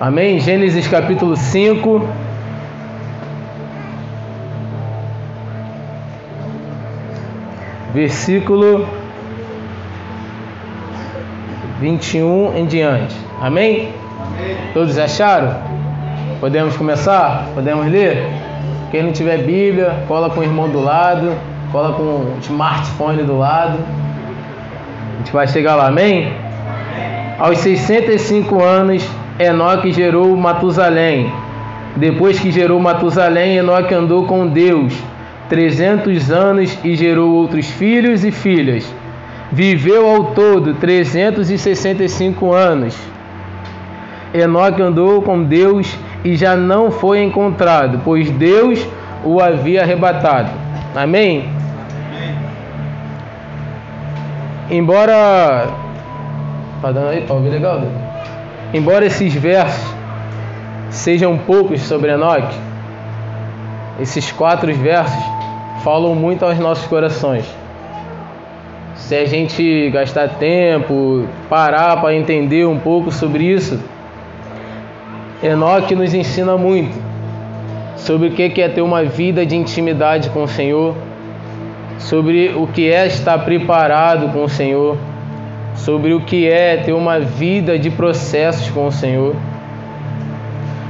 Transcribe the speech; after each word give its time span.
Amém? 0.00 0.40
Gênesis 0.40 0.88
capítulo 0.88 1.36
5. 1.36 2.02
Versículo 7.92 8.88
21 11.80 12.56
em 12.56 12.64
diante. 12.64 13.14
Amém? 13.42 13.92
Amém? 14.38 14.56
Todos 14.72 14.96
acharam? 14.96 15.54
Podemos 16.40 16.74
começar? 16.78 17.50
Podemos 17.54 17.86
ler? 17.86 18.26
Quem 18.90 19.02
não 19.02 19.12
tiver 19.12 19.42
Bíblia, 19.42 20.04
cola 20.08 20.30
com 20.30 20.40
o 20.40 20.42
irmão 20.42 20.70
do 20.70 20.80
lado, 20.80 21.36
cola 21.70 21.92
com 21.92 22.02
o 22.02 22.38
smartphone 22.40 23.22
do 23.22 23.36
lado. 23.36 23.78
A 25.14 25.18
gente 25.18 25.30
vai 25.30 25.46
chegar 25.46 25.74
lá, 25.74 25.88
amém? 25.88 26.32
Aos 27.38 27.58
65 27.58 28.62
anos, 28.62 29.06
Enoque 29.40 29.90
gerou 29.90 30.36
Matusalém. 30.36 31.32
Depois 31.96 32.38
que 32.38 32.52
gerou 32.52 32.78
Matusalém, 32.78 33.56
Enoque 33.56 33.94
andou 33.94 34.26
com 34.26 34.46
Deus 34.46 34.92
300 35.48 36.30
anos 36.30 36.78
e 36.84 36.94
gerou 36.94 37.32
outros 37.32 37.66
filhos 37.70 38.22
e 38.22 38.30
filhas. 38.30 38.94
Viveu 39.50 40.06
ao 40.08 40.24
todo 40.26 40.74
365 40.74 42.52
anos. 42.52 42.94
Enoque 44.34 44.82
andou 44.82 45.22
com 45.22 45.42
Deus 45.42 45.98
e 46.22 46.36
já 46.36 46.54
não 46.54 46.90
foi 46.90 47.22
encontrado, 47.22 48.02
pois 48.04 48.30
Deus 48.30 48.86
o 49.24 49.40
havia 49.40 49.82
arrebatado. 49.82 50.50
Amém? 50.94 51.48
Amém. 52.10 52.36
Embora. 54.70 55.66
Tá 56.82 56.92
dando 56.92 57.08
aí? 57.08 57.22
Tá 57.22 57.34
ouvindo 57.34 57.52
legal? 57.52 57.82
Embora 58.72 59.04
esses 59.04 59.34
versos 59.34 59.84
sejam 60.90 61.36
poucos 61.36 61.82
sobre 61.82 62.12
Enoque, 62.12 62.54
esses 64.00 64.30
quatro 64.30 64.72
versos 64.72 65.24
falam 65.82 66.14
muito 66.14 66.44
aos 66.44 66.56
nossos 66.58 66.86
corações. 66.86 67.44
Se 68.94 69.16
a 69.16 69.24
gente 69.24 69.90
gastar 69.90 70.28
tempo, 70.38 71.26
parar 71.48 72.00
para 72.00 72.14
entender 72.14 72.64
um 72.64 72.78
pouco 72.78 73.10
sobre 73.10 73.44
isso, 73.44 73.80
Enoque 75.42 75.96
nos 75.96 76.14
ensina 76.14 76.56
muito 76.56 76.96
sobre 77.96 78.28
o 78.28 78.30
que 78.30 78.62
é 78.62 78.68
ter 78.68 78.82
uma 78.82 79.02
vida 79.02 79.44
de 79.44 79.56
intimidade 79.56 80.30
com 80.30 80.44
o 80.44 80.48
Senhor, 80.48 80.94
sobre 81.98 82.54
o 82.54 82.68
que 82.68 82.88
é 82.88 83.06
estar 83.08 83.38
preparado 83.38 84.32
com 84.32 84.44
o 84.44 84.48
Senhor 84.48 84.96
sobre 85.84 86.12
o 86.12 86.20
que 86.20 86.48
é 86.48 86.76
ter 86.76 86.92
uma 86.92 87.18
vida 87.18 87.78
de 87.78 87.90
processos 87.90 88.68
com 88.70 88.86
o 88.86 88.92
Senhor. 88.92 89.34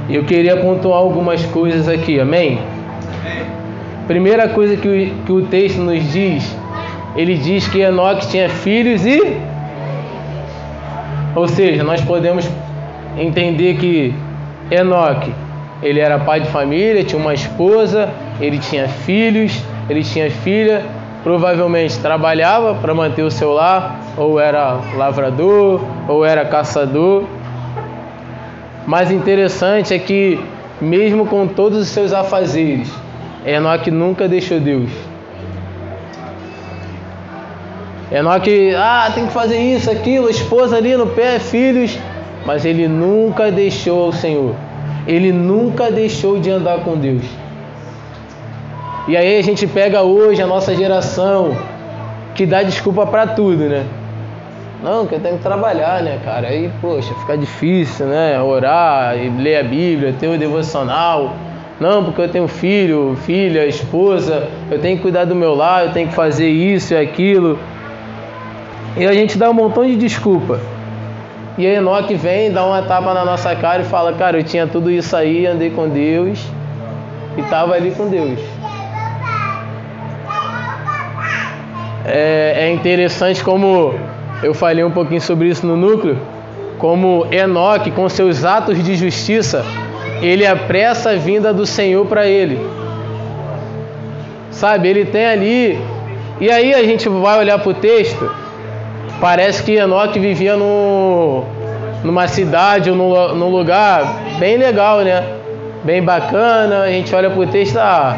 E 0.09 0.15
eu 0.15 0.25
queria 0.25 0.57
pontuar 0.57 0.99
algumas 0.99 1.45
coisas 1.45 1.87
aqui, 1.87 2.19
amém? 2.19 2.59
Primeira 4.07 4.49
coisa 4.49 4.75
que 4.75 4.87
o, 4.87 5.23
que 5.25 5.31
o 5.31 5.41
texto 5.43 5.77
nos 5.77 6.11
diz, 6.11 6.55
ele 7.15 7.37
diz 7.37 7.67
que 7.67 7.79
Enoque 7.79 8.27
tinha 8.27 8.49
filhos 8.49 9.05
e. 9.05 9.37
Ou 11.33 11.47
seja, 11.47 11.83
nós 11.83 12.01
podemos 12.01 12.49
entender 13.17 13.75
que 13.75 14.13
Enoque, 14.69 15.33
ele 15.81 16.01
era 16.01 16.19
pai 16.19 16.41
de 16.41 16.49
família, 16.49 17.03
tinha 17.05 17.21
uma 17.21 17.33
esposa, 17.33 18.09
ele 18.41 18.57
tinha 18.57 18.89
filhos, 18.89 19.63
ele 19.89 20.03
tinha 20.03 20.29
filha, 20.29 20.83
provavelmente 21.23 21.97
trabalhava 21.99 22.75
para 22.75 22.93
manter 22.93 23.23
o 23.23 23.31
seu 23.31 23.53
lar, 23.53 24.00
ou 24.17 24.39
era 24.39 24.79
lavrador, 24.95 25.81
ou 26.07 26.25
era 26.25 26.45
caçador. 26.45 27.23
Mas 28.85 29.11
interessante 29.11 29.93
é 29.93 29.99
que, 29.99 30.39
mesmo 30.79 31.25
com 31.25 31.47
todos 31.47 31.79
os 31.79 31.87
seus 31.89 32.13
afazeres, 32.13 32.91
Enoque 33.45 33.89
nunca 33.89 34.27
deixou 34.27 34.59
Deus. 34.59 34.91
Enoque, 38.11 38.73
ah, 38.75 39.09
tem 39.13 39.25
que 39.27 39.31
fazer 39.31 39.57
isso, 39.57 39.89
aquilo, 39.89 40.29
esposa 40.29 40.77
ali 40.77 40.97
no 40.97 41.07
pé, 41.07 41.39
filhos, 41.39 41.97
mas 42.45 42.65
ele 42.65 42.87
nunca 42.87 43.49
deixou 43.51 44.09
o 44.09 44.13
Senhor. 44.13 44.53
Ele 45.07 45.31
nunca 45.31 45.89
deixou 45.89 46.39
de 46.39 46.49
andar 46.49 46.79
com 46.79 46.97
Deus. 46.97 47.23
E 49.07 49.17
aí 49.17 49.39
a 49.39 49.41
gente 49.41 49.65
pega 49.65 50.03
hoje 50.03 50.41
a 50.41 50.47
nossa 50.47 50.75
geração 50.75 51.57
que 52.35 52.45
dá 52.45 52.61
desculpa 52.61 53.05
para 53.05 53.27
tudo, 53.27 53.63
né? 53.63 53.85
Não, 54.81 55.05
que 55.05 55.13
eu 55.13 55.19
tenho 55.19 55.37
que 55.37 55.43
trabalhar, 55.43 56.01
né, 56.01 56.19
cara? 56.25 56.47
Aí, 56.47 56.71
poxa, 56.81 57.13
fica 57.13 57.37
difícil, 57.37 58.07
né? 58.07 58.41
Orar, 58.41 59.15
ler 59.37 59.57
a 59.57 59.63
Bíblia, 59.63 60.13
ter 60.19 60.27
o 60.27 60.37
devocional. 60.37 61.35
Não, 61.79 62.03
porque 62.03 62.21
eu 62.21 62.29
tenho 62.29 62.47
filho, 62.47 63.15
filha, 63.23 63.65
esposa, 63.65 64.47
eu 64.71 64.79
tenho 64.79 64.97
que 64.97 65.03
cuidar 65.03 65.25
do 65.25 65.35
meu 65.35 65.53
lar, 65.53 65.85
eu 65.85 65.91
tenho 65.91 66.07
que 66.07 66.15
fazer 66.15 66.49
isso 66.49 66.93
e 66.93 66.97
aquilo. 66.97 67.59
E 68.97 69.05
a 69.05 69.13
gente 69.13 69.37
dá 69.37 69.49
um 69.49 69.53
montão 69.53 69.85
de 69.85 69.95
desculpa. 69.95 70.59
E 71.57 71.67
a 71.67 71.73
Enoque 71.73 72.15
vem, 72.15 72.51
dá 72.51 72.65
uma 72.65 72.81
tapa 72.81 73.13
na 73.13 73.23
nossa 73.23 73.55
cara 73.55 73.83
e 73.83 73.85
fala: 73.85 74.13
Cara, 74.13 74.39
eu 74.39 74.43
tinha 74.43 74.65
tudo 74.65 74.89
isso 74.89 75.15
aí, 75.15 75.45
andei 75.45 75.69
com 75.69 75.87
Deus 75.87 76.43
e 77.37 77.41
estava 77.41 77.73
ali 77.73 77.91
com 77.91 78.07
Deus. 78.09 78.39
É, 82.05 82.65
é 82.65 82.71
interessante 82.71 83.43
como 83.43 83.93
eu 84.43 84.53
falei 84.53 84.83
um 84.83 84.91
pouquinho 84.91 85.21
sobre 85.21 85.47
isso 85.47 85.65
no 85.65 85.77
núcleo, 85.77 86.17
como 86.77 87.27
Enoque, 87.31 87.91
com 87.91 88.09
seus 88.09 88.43
atos 88.43 88.83
de 88.83 88.95
justiça, 88.95 89.63
ele 90.21 90.45
apressa 90.45 91.11
a 91.11 91.15
vinda 91.15 91.53
do 91.53 91.65
Senhor 91.65 92.05
para 92.07 92.25
ele. 92.25 92.59
Sabe, 94.49 94.87
ele 94.87 95.05
tem 95.05 95.25
ali. 95.25 95.79
E 96.39 96.49
aí 96.49 96.73
a 96.73 96.83
gente 96.83 97.07
vai 97.07 97.37
olhar 97.37 97.59
para 97.59 97.69
o 97.69 97.73
texto, 97.73 98.31
parece 99.19 99.61
que 99.61 99.73
Enoque 99.73 100.19
vivia 100.19 100.57
no, 100.57 101.43
numa 102.03 102.27
cidade 102.27 102.89
ou 102.89 102.95
num, 102.95 103.35
num 103.35 103.49
lugar 103.49 104.21
bem 104.39 104.57
legal, 104.57 105.01
né? 105.01 105.23
Bem 105.83 106.01
bacana. 106.01 106.81
A 106.81 106.89
gente 106.89 107.13
olha 107.13 107.29
para 107.29 107.39
o 107.39 107.45
texto, 107.45 107.77
ah, 107.77 108.17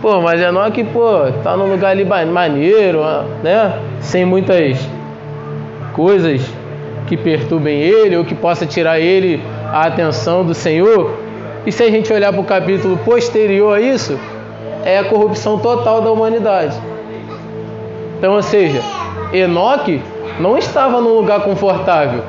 pô, 0.00 0.20
mas 0.20 0.40
Enoque, 0.40 0.84
pô, 0.84 1.32
tá 1.42 1.56
num 1.56 1.68
lugar 1.68 1.90
ali 1.90 2.04
maneiro, 2.04 3.00
né? 3.42 3.72
Sem 4.00 4.24
muitas 4.24 5.01
coisas 5.92 6.42
que 7.06 7.16
perturbem 7.16 7.80
ele 7.80 8.16
ou 8.16 8.24
que 8.24 8.34
possa 8.34 8.66
tirar 8.66 9.00
ele 9.00 9.42
a 9.72 9.86
atenção 9.86 10.44
do 10.44 10.54
Senhor. 10.54 11.18
E 11.66 11.72
se 11.72 11.82
a 11.82 11.90
gente 11.90 12.12
olhar 12.12 12.32
para 12.32 12.40
o 12.40 12.44
capítulo 12.44 12.96
posterior 12.98 13.76
a 13.76 13.80
isso, 13.80 14.18
é 14.84 14.98
a 14.98 15.04
corrupção 15.04 15.58
total 15.58 16.00
da 16.00 16.10
humanidade. 16.10 16.76
Então, 18.18 18.34
ou 18.34 18.42
seja, 18.42 18.80
Enoque 19.32 20.00
não 20.40 20.56
estava 20.58 21.00
num 21.00 21.14
lugar 21.14 21.40
confortável. 21.40 22.22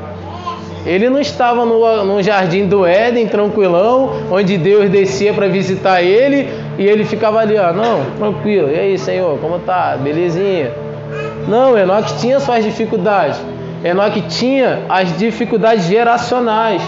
Ele 0.85 1.09
não 1.09 1.19
estava 1.19 1.63
no, 1.65 2.03
no 2.03 2.21
jardim 2.21 2.67
do 2.67 2.85
Éden, 2.85 3.27
tranquilão, 3.27 4.11
onde 4.29 4.57
Deus 4.57 4.89
descia 4.89 5.33
para 5.33 5.47
visitar 5.47 6.01
ele 6.01 6.49
e 6.77 6.85
ele 6.85 7.05
ficava 7.05 7.39
ali, 7.39 7.57
ó, 7.57 7.71
não, 7.71 8.03
tranquilo, 8.17 8.69
e 8.69 8.77
aí, 8.77 8.97
Senhor, 8.97 9.37
como 9.39 9.59
tá? 9.59 9.97
Belezinha. 10.01 10.71
Não, 11.47 11.77
Enoque 11.77 12.17
tinha 12.17 12.39
suas 12.39 12.63
dificuldades. 12.63 13.39
Enoque 13.83 14.21
tinha 14.21 14.83
as 14.87 15.17
dificuldades 15.17 15.85
geracionais. 15.85 16.81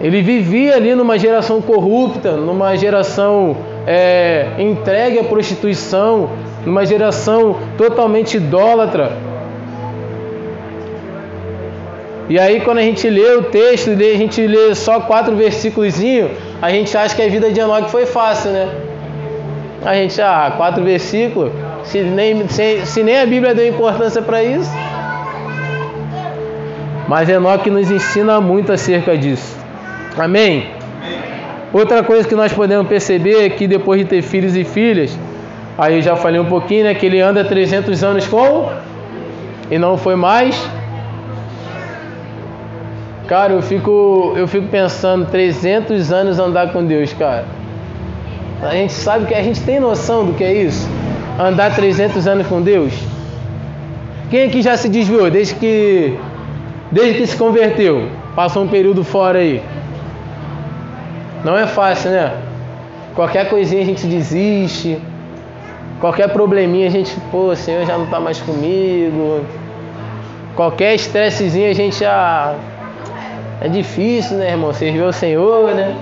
Ele 0.00 0.22
vivia 0.22 0.76
ali 0.76 0.94
numa 0.94 1.18
geração 1.18 1.60
corrupta, 1.60 2.32
numa 2.32 2.74
geração 2.76 3.56
é, 3.86 4.46
entregue 4.58 5.18
à 5.18 5.24
prostituição, 5.24 6.30
numa 6.64 6.86
geração 6.86 7.56
totalmente 7.76 8.38
idólatra. 8.38 9.12
E 12.28 12.38
aí 12.38 12.60
quando 12.60 12.78
a 12.78 12.82
gente 12.82 13.08
lê 13.10 13.34
o 13.34 13.42
texto, 13.44 13.90
a 13.90 14.16
gente 14.16 14.44
lê 14.46 14.74
só 14.74 15.00
quatro 15.00 15.36
versículos, 15.36 15.94
a 16.62 16.70
gente 16.70 16.96
acha 16.96 17.14
que 17.14 17.22
a 17.22 17.28
vida 17.28 17.52
de 17.52 17.60
Enoque 17.60 17.90
foi 17.90 18.06
fácil, 18.06 18.52
né? 18.52 18.74
A 19.84 19.94
gente, 19.94 20.20
ah, 20.22 20.54
quatro 20.56 20.82
versículos, 20.82 21.52
se 21.84 22.00
nem, 22.02 22.48
se, 22.48 22.86
se 22.86 23.02
nem 23.02 23.20
a 23.20 23.26
Bíblia 23.26 23.54
deu 23.54 23.66
importância 23.66 24.22
para 24.22 24.42
isso. 24.42 24.70
Mas 27.08 27.28
Enoque 27.28 27.70
nos 27.70 27.90
ensina 27.90 28.40
muito 28.40 28.72
acerca 28.72 29.16
disso. 29.16 29.56
Amém? 30.16 30.70
Outra 31.72 32.02
coisa 32.02 32.26
que 32.28 32.34
nós 32.34 32.52
podemos 32.52 32.86
perceber 32.86 33.44
é 33.44 33.48
que 33.50 33.66
depois 33.66 34.00
de 34.00 34.06
ter 34.06 34.22
filhos 34.22 34.56
e 34.56 34.64
filhas, 34.64 35.18
aí 35.76 35.96
eu 35.96 36.02
já 36.02 36.16
falei 36.16 36.40
um 36.40 36.46
pouquinho, 36.46 36.84
né? 36.84 36.94
Que 36.94 37.06
ele 37.06 37.20
anda 37.20 37.44
300 37.44 38.04
anos 38.04 38.26
com 38.26 38.70
e 39.70 39.78
não 39.78 39.96
foi 39.96 40.14
mais. 40.14 40.68
Cara, 43.26 43.54
eu 43.54 43.62
fico, 43.62 44.34
eu 44.36 44.46
fico 44.46 44.68
pensando, 44.68 45.26
300 45.26 46.12
anos 46.12 46.38
andar 46.38 46.72
com 46.72 46.84
Deus, 46.84 47.12
cara. 47.14 47.46
A 48.62 48.72
gente 48.72 48.92
sabe 48.92 49.26
que 49.26 49.34
a 49.34 49.42
gente 49.42 49.60
tem 49.62 49.80
noção 49.80 50.26
do 50.26 50.34
que 50.34 50.44
é 50.44 50.52
isso 50.52 50.86
andar 51.38 51.74
300 51.74 52.26
anos 52.26 52.46
com 52.46 52.60
Deus? 52.62 52.92
Quem 54.30 54.44
aqui 54.44 54.62
já 54.62 54.76
se 54.76 54.88
desviou 54.88 55.30
desde 55.30 55.54
que, 55.54 56.18
desde 56.90 57.14
que 57.14 57.26
se 57.26 57.36
converteu? 57.36 58.08
passa 58.34 58.58
um 58.58 58.68
período 58.68 59.04
fora 59.04 59.38
aí. 59.38 59.62
Não 61.44 61.56
é 61.56 61.66
fácil, 61.66 62.10
né? 62.10 62.32
Qualquer 63.14 63.48
coisinha 63.48 63.82
a 63.82 63.84
gente 63.84 64.06
desiste. 64.06 64.98
Qualquer 66.00 66.32
probleminha 66.32 66.86
a 66.86 66.90
gente, 66.90 67.14
pô, 67.30 67.50
o 67.50 67.56
Senhor 67.56 67.86
já 67.86 67.96
não 67.96 68.06
tá 68.06 68.18
mais 68.18 68.40
comigo. 68.40 69.44
Qualquer 70.56 70.94
estressezinho 70.94 71.70
a 71.70 71.74
gente 71.74 72.00
já. 72.00 72.54
É 73.60 73.68
difícil, 73.68 74.38
né, 74.38 74.50
irmão? 74.50 74.72
Servir 74.72 75.02
o 75.02 75.12
Senhor, 75.12 75.72
né? 75.74 75.94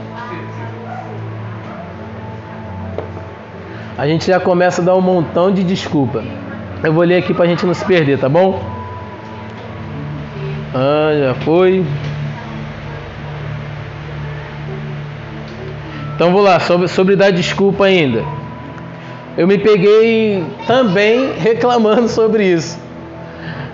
A 4.00 4.06
gente 4.06 4.28
já 4.28 4.40
começa 4.40 4.80
a 4.80 4.84
dar 4.86 4.96
um 4.96 5.00
montão 5.02 5.52
de 5.52 5.62
desculpa. 5.62 6.24
Eu 6.82 6.90
vou 6.90 7.04
ler 7.04 7.16
aqui 7.16 7.34
pra 7.34 7.44
gente 7.44 7.66
não 7.66 7.74
se 7.74 7.84
perder, 7.84 8.18
tá 8.18 8.30
bom? 8.30 8.58
Ah, 10.74 11.10
já 11.22 11.34
foi. 11.44 11.84
Então 16.14 16.32
vou 16.32 16.40
lá, 16.40 16.58
sobre, 16.60 16.88
sobre 16.88 17.14
dar 17.14 17.30
desculpa 17.30 17.84
ainda. 17.84 18.24
Eu 19.36 19.46
me 19.46 19.58
peguei 19.58 20.46
também 20.66 21.34
reclamando 21.34 22.08
sobre 22.08 22.46
isso. 22.46 22.80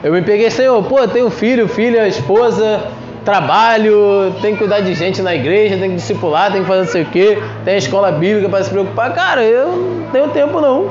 Eu 0.02 0.12
me 0.12 0.22
peguei, 0.22 0.50
Senhor, 0.50 0.82
pô, 0.82 1.06
tenho 1.06 1.30
filho, 1.30 1.68
filha, 1.68 2.08
esposa, 2.08 2.82
trabalho, 3.26 4.32
tem 4.40 4.52
que 4.52 4.58
cuidar 4.58 4.80
de 4.80 4.94
gente 4.94 5.20
na 5.20 5.34
igreja, 5.34 5.76
tem 5.76 5.90
que 5.90 5.96
discipular, 5.96 6.52
tem 6.52 6.62
que 6.62 6.68
fazer 6.68 6.80
não 6.82 6.88
sei 6.88 7.02
o 7.02 7.06
quê, 7.06 7.38
tem 7.64 7.74
a 7.74 7.78
escola 7.78 8.12
bíblica 8.12 8.48
para 8.48 8.62
se 8.62 8.70
preocupar. 8.70 9.12
Cara, 9.12 9.42
eu 9.42 9.66
não 9.66 10.08
tenho 10.12 10.28
tempo 10.28 10.60
não. 10.60 10.88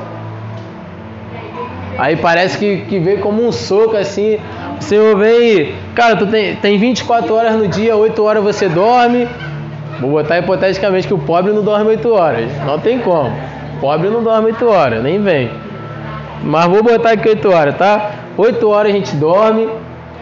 Aí 1.98 2.14
parece 2.14 2.58
que, 2.58 2.82
que 2.82 3.16
como 3.16 3.44
um 3.44 3.50
soco 3.50 3.96
assim. 3.96 4.38
O 4.78 4.82
Senhor 4.84 5.16
vem, 5.16 5.74
cara, 5.94 6.14
tu 6.16 6.26
tem, 6.26 6.54
tem 6.56 6.78
24 6.78 7.34
horas 7.34 7.56
no 7.56 7.66
dia, 7.66 7.96
8 7.96 8.22
horas 8.22 8.44
você 8.44 8.68
dorme. 8.68 9.26
Vou 9.98 10.10
botar 10.10 10.38
hipoteticamente 10.38 11.08
que 11.08 11.14
o 11.14 11.18
pobre 11.18 11.52
não 11.52 11.62
dorme 11.62 11.88
8 11.88 12.12
horas. 12.12 12.50
Não 12.66 12.78
tem 12.78 12.98
como. 12.98 13.32
Pobre 13.80 14.10
não 14.10 14.22
dorme 14.22 14.48
8 14.48 14.68
horas, 14.68 15.02
nem 15.02 15.22
vem. 15.22 15.50
Mas 16.42 16.66
vou 16.66 16.82
botar 16.82 17.12
aqui 17.12 17.30
8 17.30 17.50
horas, 17.50 17.78
tá? 17.78 18.10
8 18.36 18.68
horas 18.68 18.92
a 18.92 18.94
gente 18.94 19.16
dorme, 19.16 19.66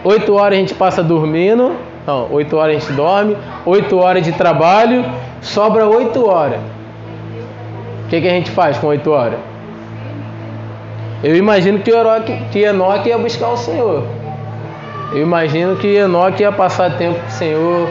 8 0.05 0.33
horas 0.33 0.57
a 0.57 0.61
gente 0.61 0.73
passa 0.73 1.03
dormindo. 1.03 1.73
Não, 2.05 2.27
8 2.31 2.55
horas 2.55 2.77
a 2.77 2.79
gente 2.79 2.93
dorme, 2.93 3.37
8 3.65 3.97
horas 3.97 4.23
de 4.23 4.31
trabalho, 4.31 5.03
sobra 5.41 5.87
8 5.87 6.29
horas. 6.29 6.59
O 8.05 8.09
que, 8.09 8.21
que 8.21 8.27
a 8.27 8.31
gente 8.31 8.51
faz 8.51 8.77
com 8.77 8.87
8 8.87 9.09
horas? 9.09 9.39
Eu 11.23 11.35
imagino 11.35 11.79
que 11.79 11.89
Enoque, 11.89 12.37
que 12.51 12.59
Enoque 12.59 13.09
ia 13.09 13.17
buscar 13.17 13.49
o 13.49 13.57
Senhor. 13.57 14.03
Eu 15.11 15.23
imagino 15.23 15.75
que 15.77 15.87
Enoque 15.87 16.43
ia 16.43 16.51
passar 16.51 16.97
tempo 16.97 17.19
com 17.19 17.27
o 17.27 17.31
Senhor, 17.31 17.89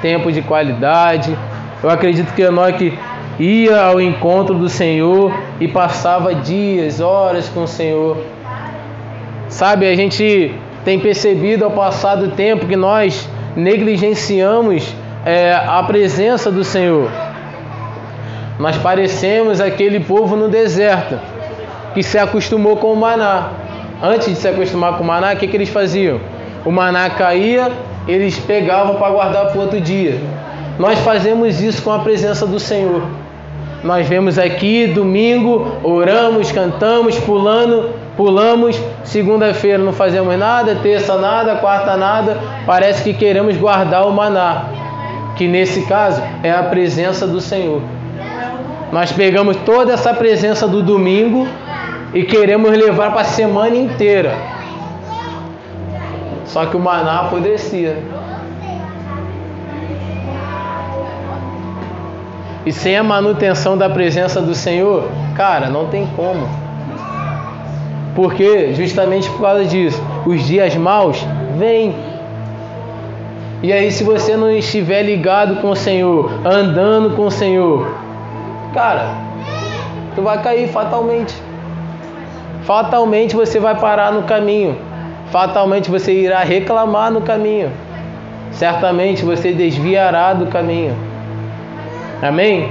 tempo 0.00 0.30
de 0.30 0.42
qualidade. 0.42 1.36
Eu 1.82 1.90
acredito 1.90 2.32
que 2.34 2.42
Enoque 2.42 2.96
ia 3.40 3.82
ao 3.82 4.00
encontro 4.00 4.54
do 4.54 4.68
Senhor 4.68 5.32
e 5.58 5.66
passava 5.66 6.34
dias, 6.34 7.00
horas 7.00 7.48
com 7.48 7.64
o 7.64 7.68
Senhor. 7.68 8.18
Sabe, 9.48 9.88
a 9.88 9.96
gente 9.96 10.54
tem 10.84 11.00
percebido 11.00 11.64
ao 11.64 11.70
passar 11.72 12.14
do 12.14 12.30
tempo 12.32 12.66
que 12.66 12.76
nós 12.76 13.28
negligenciamos 13.56 14.94
é, 15.24 15.54
a 15.54 15.82
presença 15.82 16.50
do 16.52 16.62
Senhor. 16.62 17.10
Nós 18.58 18.76
parecemos 18.76 19.60
aquele 19.60 20.00
povo 20.00 20.36
no 20.36 20.48
deserto 20.48 21.18
que 21.94 22.02
se 22.02 22.18
acostumou 22.18 22.76
com 22.76 22.92
o 22.92 22.96
maná. 22.96 23.50
Antes 24.02 24.28
de 24.28 24.34
se 24.36 24.46
acostumar 24.46 24.98
com 24.98 25.04
o 25.04 25.06
maná, 25.06 25.32
o 25.32 25.36
que, 25.36 25.46
que 25.46 25.56
eles 25.56 25.70
faziam? 25.70 26.20
O 26.64 26.70
maná 26.70 27.08
caía, 27.10 27.72
eles 28.06 28.38
pegavam 28.38 28.96
para 28.96 29.10
guardar 29.10 29.46
para 29.46 29.58
o 29.58 29.62
outro 29.62 29.80
dia. 29.80 30.20
Nós 30.78 30.98
fazemos 30.98 31.60
isso 31.60 31.82
com 31.82 31.90
a 31.90 32.00
presença 32.00 32.46
do 32.46 32.60
Senhor. 32.60 33.02
Nós 33.82 34.06
vemos 34.06 34.38
aqui 34.38 34.86
domingo, 34.86 35.76
oramos, 35.82 36.52
cantamos, 36.52 37.18
pulando, 37.18 37.90
pulamos. 38.16 38.80
Segunda-feira 39.04 39.78
não 39.82 39.92
fazemos 39.92 40.36
nada, 40.38 40.76
terça 40.76 41.16
nada, 41.16 41.56
quarta 41.56 41.96
nada. 41.96 42.38
Parece 42.64 43.04
que 43.04 43.14
queremos 43.14 43.56
guardar 43.56 44.06
o 44.06 44.12
maná, 44.12 44.64
que 45.36 45.46
nesse 45.46 45.82
caso 45.82 46.22
é 46.42 46.50
a 46.50 46.62
presença 46.62 47.26
do 47.26 47.40
Senhor. 47.40 47.82
Nós 48.90 49.12
pegamos 49.12 49.56
toda 49.58 49.92
essa 49.92 50.14
presença 50.14 50.66
do 50.66 50.82
domingo 50.82 51.46
e 52.14 52.22
queremos 52.24 52.70
levar 52.70 53.10
para 53.10 53.22
a 53.22 53.24
semana 53.24 53.76
inteira. 53.76 54.34
Só 56.46 56.64
que 56.66 56.76
o 56.76 56.80
maná 56.80 57.20
apodrecia. 57.20 58.02
E 62.64 62.72
sem 62.72 62.96
a 62.96 63.02
manutenção 63.02 63.76
da 63.78 63.88
presença 63.88 64.40
do 64.40 64.54
Senhor, 64.54 65.08
cara, 65.36 65.68
não 65.68 65.86
tem 65.86 66.06
como. 66.16 66.65
Porque 68.16 68.72
justamente 68.72 69.28
por 69.28 69.42
causa 69.42 69.66
disso, 69.66 70.02
os 70.24 70.42
dias 70.42 70.74
maus 70.74 71.22
vêm. 71.58 71.94
E 73.62 73.70
aí, 73.72 73.92
se 73.92 74.02
você 74.02 74.36
não 74.36 74.50
estiver 74.50 75.02
ligado 75.02 75.56
com 75.60 75.70
o 75.70 75.76
Senhor, 75.76 76.30
andando 76.44 77.14
com 77.14 77.26
o 77.26 77.30
Senhor, 77.30 77.94
cara, 78.72 79.10
tu 80.14 80.22
vai 80.22 80.42
cair 80.42 80.66
fatalmente. 80.68 81.34
Fatalmente 82.62 83.36
você 83.36 83.60
vai 83.60 83.74
parar 83.78 84.12
no 84.12 84.22
caminho. 84.22 84.78
Fatalmente 85.30 85.90
você 85.90 86.12
irá 86.12 86.40
reclamar 86.40 87.10
no 87.10 87.20
caminho. 87.20 87.70
Certamente 88.50 89.24
você 89.24 89.52
desviará 89.52 90.32
do 90.32 90.46
caminho. 90.46 90.96
Amém? 92.22 92.70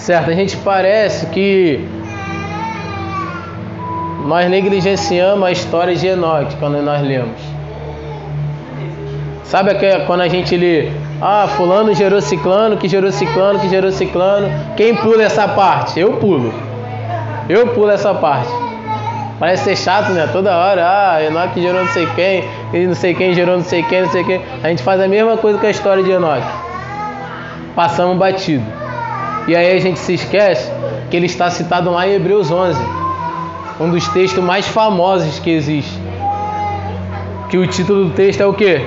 Certo, 0.00 0.30
a 0.30 0.34
gente 0.34 0.56
parece 0.56 1.26
que 1.26 1.86
nós 4.24 4.48
negligenciamos 4.48 5.46
a 5.46 5.52
história 5.52 5.94
de 5.94 6.06
Enoque 6.06 6.56
quando 6.56 6.80
nós 6.80 7.02
lemos. 7.02 7.38
Sabe 9.44 9.74
quando 10.06 10.22
a 10.22 10.28
gente 10.28 10.56
lê 10.56 10.90
ah, 11.20 11.46
fulano 11.54 11.94
gerou 11.94 12.18
ciclano, 12.22 12.78
que 12.78 12.88
gerou 12.88 13.12
ciclano, 13.12 13.58
que 13.60 13.68
gerou 13.68 13.92
ciclano. 13.92 14.48
Quem 14.74 14.96
pula 14.96 15.22
essa 15.22 15.46
parte? 15.46 16.00
Eu 16.00 16.14
pulo. 16.14 16.50
Eu 17.46 17.66
pulo 17.68 17.90
essa 17.90 18.14
parte. 18.14 18.50
Parece 19.38 19.64
ser 19.64 19.76
chato, 19.76 20.12
né? 20.12 20.26
Toda 20.32 20.56
hora, 20.56 20.82
ah, 20.82 21.22
Enoque 21.22 21.60
gerou 21.60 21.84
não 21.84 21.92
sei 21.92 22.06
quem, 22.16 22.44
e 22.72 22.86
não 22.86 22.94
sei 22.94 23.12
quem 23.14 23.34
gerou 23.34 23.58
não 23.58 23.64
sei 23.64 23.82
quem, 23.82 24.00
não 24.00 24.10
sei 24.10 24.24
quem. 24.24 24.40
A 24.62 24.68
gente 24.68 24.82
faz 24.82 24.98
a 24.98 25.06
mesma 25.06 25.36
coisa 25.36 25.58
com 25.58 25.66
a 25.66 25.70
história 25.70 26.02
de 26.02 26.10
Enoque. 26.10 26.46
Passamos 27.76 28.16
batido. 28.16 28.79
E 29.50 29.56
aí 29.56 29.76
a 29.76 29.80
gente 29.80 29.98
se 29.98 30.14
esquece 30.14 30.70
que 31.10 31.16
ele 31.16 31.26
está 31.26 31.50
citado 31.50 31.90
lá 31.90 32.06
em 32.06 32.14
Hebreus 32.14 32.52
11, 32.52 32.80
um 33.80 33.90
dos 33.90 34.06
textos 34.06 34.44
mais 34.44 34.68
famosos 34.68 35.40
que 35.40 35.50
existe. 35.50 36.00
Que 37.48 37.58
o 37.58 37.66
título 37.66 38.04
do 38.04 38.10
texto 38.10 38.42
é 38.42 38.46
o 38.46 38.54
quê? 38.54 38.80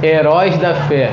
Heróis 0.00 0.56
da 0.58 0.76
fé. 0.76 1.10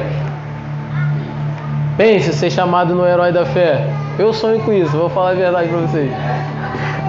Pense 1.98 2.34
ser 2.34 2.52
chamado 2.52 2.94
no 2.94 3.04
herói 3.04 3.32
da 3.32 3.48
fé. 3.48 3.84
Eu 4.20 4.32
sonho 4.32 4.60
com 4.60 4.72
isso, 4.72 4.96
vou 4.96 5.10
falar 5.10 5.32
a 5.32 5.34
verdade 5.34 5.68
para 5.68 5.80
vocês. 5.80 6.12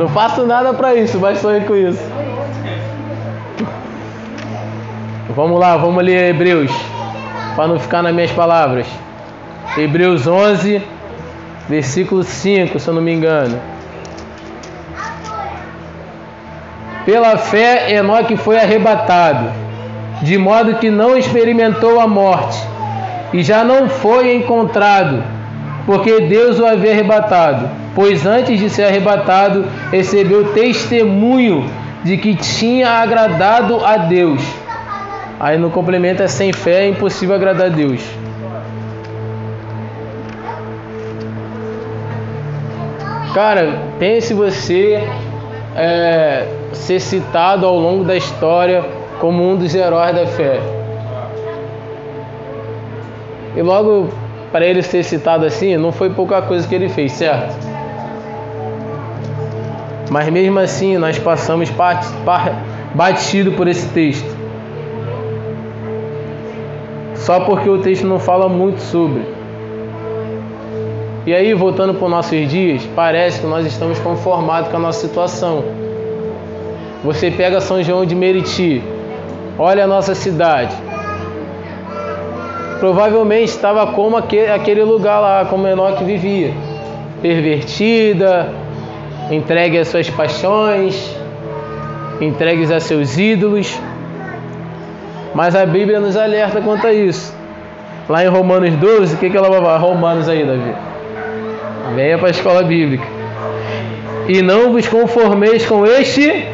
Não 0.00 0.08
faço 0.08 0.46
nada 0.46 0.72
para 0.72 0.94
isso, 0.94 1.20
mas 1.20 1.36
sonho 1.36 1.66
com 1.66 1.76
isso. 1.76 2.02
Vamos 5.34 5.60
lá, 5.60 5.76
vamos 5.76 6.02
ler 6.02 6.30
Hebreus, 6.30 6.72
para 7.54 7.68
não 7.68 7.78
ficar 7.78 8.02
nas 8.02 8.14
minhas 8.14 8.32
palavras. 8.32 8.86
Hebreus 9.76 10.26
11, 10.26 10.95
versículo 11.68 12.22
5, 12.22 12.78
se 12.78 12.88
eu 12.88 12.94
não 12.94 13.02
me 13.02 13.12
engano. 13.12 13.60
Pela 17.04 17.36
fé, 17.38 17.92
Enoque 17.92 18.36
foi 18.36 18.58
arrebatado 18.58 19.66
de 20.22 20.38
modo 20.38 20.76
que 20.76 20.90
não 20.90 21.16
experimentou 21.16 22.00
a 22.00 22.06
morte, 22.06 22.58
e 23.32 23.42
já 23.42 23.62
não 23.62 23.88
foi 23.88 24.34
encontrado, 24.34 25.22
porque 25.84 26.22
Deus 26.22 26.58
o 26.58 26.66
havia 26.66 26.92
arrebatado. 26.92 27.68
Pois 27.94 28.26
antes 28.26 28.58
de 28.58 28.68
ser 28.68 28.84
arrebatado, 28.84 29.64
recebeu 29.90 30.52
testemunho 30.52 31.68
de 32.04 32.16
que 32.16 32.34
tinha 32.34 32.90
agradado 32.90 33.84
a 33.84 33.96
Deus. 33.96 34.42
Aí 35.40 35.58
no 35.58 35.70
complemento 35.70 36.22
é 36.22 36.28
sem 36.28 36.52
fé 36.52 36.84
é 36.84 36.88
impossível 36.88 37.34
agradar 37.34 37.66
a 37.66 37.70
Deus. 37.70 38.02
Cara, 43.36 43.82
pense 43.98 44.32
você 44.32 44.98
é, 45.76 46.46
ser 46.72 46.98
citado 46.98 47.66
ao 47.66 47.78
longo 47.78 48.02
da 48.02 48.16
história 48.16 48.82
como 49.20 49.46
um 49.46 49.54
dos 49.54 49.74
heróis 49.74 50.16
da 50.16 50.26
fé. 50.26 50.58
E 53.54 53.60
logo 53.60 54.08
para 54.50 54.64
ele 54.64 54.80
ser 54.82 55.02
citado 55.02 55.44
assim, 55.44 55.76
não 55.76 55.92
foi 55.92 56.08
pouca 56.08 56.40
coisa 56.40 56.66
que 56.66 56.74
ele 56.74 56.88
fez, 56.88 57.12
certo? 57.12 57.54
Mas 60.10 60.30
mesmo 60.30 60.58
assim, 60.58 60.96
nós 60.96 61.18
passamos 61.18 61.70
batido 62.94 63.52
por 63.52 63.68
esse 63.68 63.86
texto. 63.88 64.34
Só 67.14 67.40
porque 67.40 67.68
o 67.68 67.82
texto 67.82 68.06
não 68.06 68.18
fala 68.18 68.48
muito 68.48 68.80
sobre. 68.80 69.35
E 71.26 71.34
aí, 71.34 71.52
voltando 71.54 71.92
para 71.92 72.04
os 72.04 72.10
nossos 72.10 72.48
dias, 72.48 72.88
parece 72.94 73.40
que 73.40 73.46
nós 73.48 73.66
estamos 73.66 73.98
conformados 73.98 74.70
com 74.70 74.76
a 74.76 74.78
nossa 74.78 75.04
situação. 75.04 75.64
Você 77.02 77.32
pega 77.32 77.60
São 77.60 77.82
João 77.82 78.06
de 78.06 78.14
Meriti, 78.14 78.80
olha 79.58 79.82
a 79.82 79.86
nossa 79.88 80.14
cidade. 80.14 80.72
Provavelmente 82.78 83.48
estava 83.48 83.88
como 83.88 84.16
aquele 84.16 84.84
lugar 84.84 85.18
lá, 85.18 85.44
como 85.46 85.66
Enoque 85.66 86.04
vivia. 86.04 86.54
Pervertida, 87.20 88.48
entregue 89.28 89.78
às 89.78 89.88
suas 89.88 90.08
paixões, 90.08 91.12
entregues 92.20 92.70
a 92.70 92.78
seus 92.78 93.18
ídolos. 93.18 93.76
Mas 95.34 95.56
a 95.56 95.66
Bíblia 95.66 95.98
nos 95.98 96.16
alerta 96.16 96.60
quanto 96.60 96.86
a 96.86 96.92
isso. 96.92 97.34
Lá 98.08 98.24
em 98.24 98.28
Romanos 98.28 98.70
12, 98.76 99.16
o 99.16 99.18
que, 99.18 99.28
que 99.28 99.36
ela 99.36 99.50
vai 99.50 99.60
falar? 99.60 99.78
Romanos 99.78 100.28
aí, 100.28 100.46
Davi. 100.46 100.85
Venha 101.94 102.18
para 102.18 102.28
a 102.28 102.30
escola 102.30 102.62
bíblica. 102.62 103.06
E 104.28 104.42
não 104.42 104.72
vos 104.72 104.88
conformeis 104.88 105.64
com 105.66 105.86
este, 105.86 106.46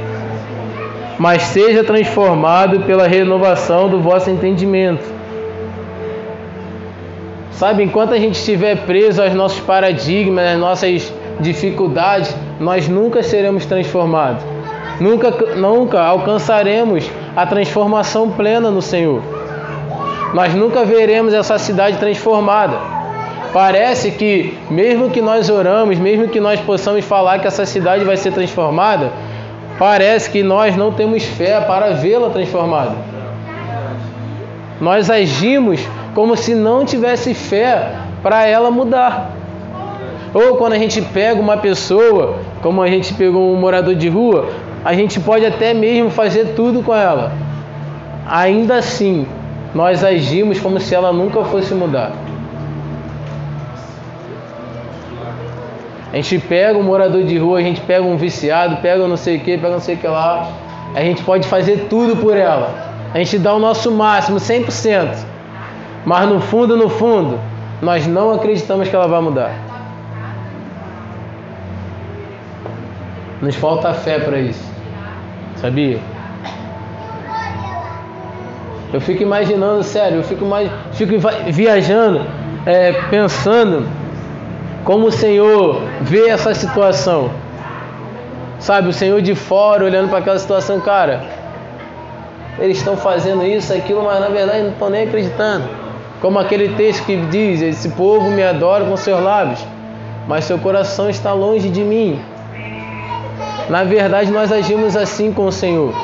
mas 1.18 1.42
seja 1.42 1.82
transformado 1.82 2.80
pela 2.80 3.06
renovação 3.06 3.88
do 3.88 4.00
vosso 4.00 4.28
entendimento. 4.30 5.04
Sabe, 7.52 7.82
enquanto 7.82 8.12
a 8.12 8.18
gente 8.18 8.34
estiver 8.34 8.76
preso 8.86 9.22
aos 9.22 9.32
nossos 9.34 9.60
paradigmas, 9.60 10.54
às 10.54 10.58
nossas 10.58 11.12
dificuldades, 11.40 12.34
nós 12.58 12.88
nunca 12.88 13.22
seremos 13.22 13.64
transformados. 13.66 14.42
Nunca, 15.00 15.30
nunca 15.56 16.00
alcançaremos 16.00 17.08
a 17.36 17.46
transformação 17.46 18.30
plena 18.30 18.70
no 18.70 18.82
Senhor. 18.82 19.22
Nós 20.34 20.54
nunca 20.54 20.84
veremos 20.84 21.34
essa 21.34 21.58
cidade 21.58 21.98
transformada. 21.98 22.91
Parece 23.52 24.10
que, 24.12 24.56
mesmo 24.70 25.10
que 25.10 25.20
nós 25.20 25.50
oramos, 25.50 25.98
mesmo 25.98 26.28
que 26.28 26.40
nós 26.40 26.58
possamos 26.60 27.04
falar 27.04 27.38
que 27.38 27.46
essa 27.46 27.66
cidade 27.66 28.02
vai 28.02 28.16
ser 28.16 28.32
transformada, 28.32 29.12
parece 29.78 30.30
que 30.30 30.42
nós 30.42 30.74
não 30.74 30.90
temos 30.90 31.22
fé 31.22 31.60
para 31.60 31.90
vê-la 31.90 32.30
transformada. 32.30 32.96
Nós 34.80 35.10
agimos 35.10 35.86
como 36.14 36.34
se 36.34 36.54
não 36.54 36.86
tivesse 36.86 37.34
fé 37.34 37.92
para 38.22 38.46
ela 38.46 38.70
mudar. 38.70 39.32
Ou 40.32 40.56
quando 40.56 40.72
a 40.72 40.78
gente 40.78 41.02
pega 41.02 41.38
uma 41.38 41.58
pessoa, 41.58 42.38
como 42.62 42.80
a 42.80 42.88
gente 42.88 43.12
pegou 43.12 43.52
um 43.52 43.56
morador 43.56 43.94
de 43.94 44.08
rua, 44.08 44.48
a 44.82 44.94
gente 44.94 45.20
pode 45.20 45.44
até 45.44 45.74
mesmo 45.74 46.08
fazer 46.08 46.54
tudo 46.56 46.82
com 46.82 46.94
ela. 46.94 47.32
Ainda 48.26 48.76
assim, 48.76 49.26
nós 49.74 50.02
agimos 50.02 50.58
como 50.58 50.80
se 50.80 50.94
ela 50.94 51.12
nunca 51.12 51.44
fosse 51.44 51.74
mudar. 51.74 52.31
A 56.12 56.16
gente 56.16 56.38
pega 56.40 56.78
um 56.78 56.82
morador 56.82 57.24
de 57.24 57.38
rua, 57.38 57.58
a 57.58 57.62
gente 57.62 57.80
pega 57.80 58.02
um 58.04 58.18
viciado, 58.18 58.76
pega 58.82 59.08
não 59.08 59.16
sei 59.16 59.38
o 59.38 59.40
que, 59.40 59.56
pega 59.56 59.70
não 59.70 59.80
sei 59.80 59.94
o 59.94 59.98
que 59.98 60.06
lá. 60.06 60.46
A 60.94 61.00
gente 61.00 61.22
pode 61.24 61.48
fazer 61.48 61.86
tudo 61.88 62.16
por 62.16 62.36
ela. 62.36 62.92
A 63.14 63.18
gente 63.18 63.38
dá 63.38 63.54
o 63.54 63.58
nosso 63.58 63.90
máximo, 63.90 64.38
100%. 64.38 65.16
Mas 66.04 66.28
no 66.28 66.38
fundo, 66.38 66.76
no 66.76 66.90
fundo, 66.90 67.40
nós 67.80 68.06
não 68.06 68.30
acreditamos 68.30 68.88
que 68.88 68.94
ela 68.94 69.08
vai 69.08 69.22
mudar. 69.22 69.54
Nos 73.40 73.56
falta 73.56 73.94
fé 73.94 74.18
para 74.18 74.38
isso. 74.38 74.70
Sabia? 75.56 75.98
Eu 78.92 79.00
fico 79.00 79.22
imaginando, 79.22 79.82
sério, 79.82 80.18
eu 80.18 80.22
fico, 80.22 80.44
mais, 80.44 80.70
fico 80.92 81.12
viajando, 81.50 82.26
é, 82.66 82.92
pensando 83.08 84.01
como 84.84 85.06
o 85.06 85.12
Senhor 85.12 85.82
vê 86.00 86.28
essa 86.28 86.54
situação. 86.54 87.30
Sabe, 88.58 88.88
o 88.88 88.92
Senhor 88.92 89.20
de 89.20 89.34
fora 89.34 89.84
olhando 89.84 90.08
para 90.08 90.18
aquela 90.18 90.38
situação, 90.38 90.80
cara. 90.80 91.24
Eles 92.58 92.78
estão 92.78 92.96
fazendo 92.96 93.44
isso, 93.44 93.72
aquilo, 93.72 94.04
mas 94.04 94.20
na 94.20 94.28
verdade 94.28 94.62
não 94.62 94.70
estão 94.70 94.90
nem 94.90 95.04
acreditando. 95.04 95.64
Como 96.20 96.38
aquele 96.38 96.70
texto 96.76 97.04
que 97.04 97.16
diz: 97.26 97.60
Esse 97.60 97.88
povo 97.90 98.30
me 98.30 98.42
adora 98.42 98.84
com 98.84 98.96
seus 98.96 99.22
lábios, 99.22 99.64
mas 100.28 100.44
seu 100.44 100.58
coração 100.58 101.10
está 101.10 101.32
longe 101.32 101.68
de 101.68 101.82
mim. 101.82 102.20
Na 103.68 103.84
verdade, 103.84 104.30
nós 104.30 104.52
agimos 104.52 104.96
assim 104.96 105.32
com 105.32 105.46
o 105.46 105.52
Senhor. 105.52 105.94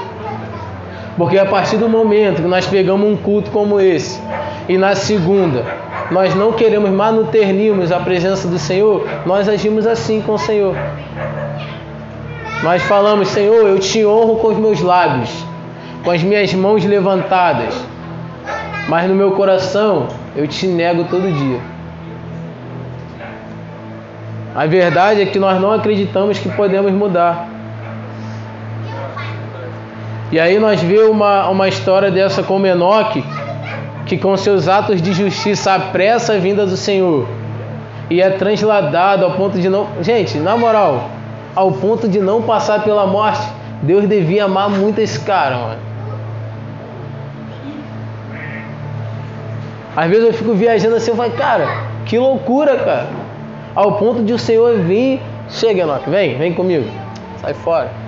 Porque 1.17 1.39
a 1.39 1.47
partir 1.47 1.77
do 1.77 1.89
momento 1.89 2.43
que 2.43 2.49
nós 2.49 2.67
pegamos 2.67 3.09
um 3.09 3.17
culto 3.17 3.51
como 3.51 3.81
esse, 3.81 4.21
e 4.69 4.79
na 4.79 4.95
segunda, 4.95 5.65
nós 6.11 6.35
não 6.35 6.53
queremos 6.53 6.91
manuternirmos 6.91 7.93
a 7.93 8.01
presença 8.01 8.49
do 8.49 8.59
Senhor, 8.59 9.07
nós 9.27 9.49
agimos 9.49 9.87
assim 9.87 10.23
com 10.23 10.35
o 10.35 10.39
Senhor. 10.39 10.75
Nós 12.63 12.83
falamos, 12.83 13.29
Senhor, 13.29 13.67
eu 13.67 13.79
te 13.79 14.05
honro 14.05 14.37
com 14.37 14.49
os 14.49 14.59
meus 14.59 14.81
lábios, 14.81 15.31
com 16.03 16.11
as 16.11 16.23
minhas 16.23 16.53
mãos 16.55 16.85
levantadas, 16.85 17.75
mas 18.89 19.09
no 19.09 19.15
meu 19.15 19.33
coração 19.33 20.09
eu 20.35 20.47
te 20.49 20.67
nego 20.67 21.05
todo 21.05 21.33
dia. 21.33 21.61
A 24.55 24.67
verdade 24.67 25.23
é 25.23 25.27
que 25.27 25.39
nós 25.39 25.61
não 25.61 25.73
acreditamos 25.73 26.39
que 26.39 26.49
podemos 26.49 26.91
mudar. 26.91 27.49
E 30.33 30.41
aí 30.41 30.59
nós 30.59 30.81
vemos 30.83 31.11
uma, 31.11 31.49
uma 31.49 31.69
história 31.69 32.11
dessa 32.11 32.43
com 32.43 32.67
Enoque, 32.67 33.25
que 34.09 34.17
com 34.17 34.35
seus 34.37 34.67
atos 34.67 35.03
de 35.03 35.13
justiça 35.13 35.75
apressa 35.75 36.33
a 36.33 36.39
vinda 36.39 36.65
do 36.65 36.77
Senhor 36.77 37.29
e 38.11 38.23
é 38.23 38.31
transladado 38.31 39.25
ao 39.25 39.33
ponto 39.33 39.59
de 39.61 39.69
não. 39.69 39.87
Gente, 40.01 40.39
na 40.39 40.57
moral, 40.57 41.11
ao 41.55 41.73
ponto 41.73 42.09
de 42.09 42.19
não 42.19 42.41
passar 42.41 42.83
pela 42.83 43.07
morte, 43.07 43.47
Deus 43.83 44.09
devia 44.09 44.45
amar 44.45 44.71
muito 44.71 44.99
esse 44.99 45.21
cara, 45.21 45.57
mano. 45.59 45.81
Às 49.95 50.09
vezes 50.09 50.25
eu 50.25 50.33
fico 50.33 50.55
viajando 50.55 50.97
assim, 50.97 51.11
eu 51.11 51.17
falo, 51.17 51.33
cara, 51.33 51.67
que 52.07 52.19
loucura, 52.19 52.77
cara. 52.79 53.09
Ao 53.75 53.93
ponto 53.93 54.23
de 54.23 54.33
o 54.33 54.39
Senhor 54.39 54.79
vir, 54.79 55.21
chega, 55.51 55.83
Enoque, 55.83 56.09
vem, 56.09 56.39
vem 56.39 56.55
comigo, 56.55 56.89
sai 57.43 57.53
fora. 57.53 58.08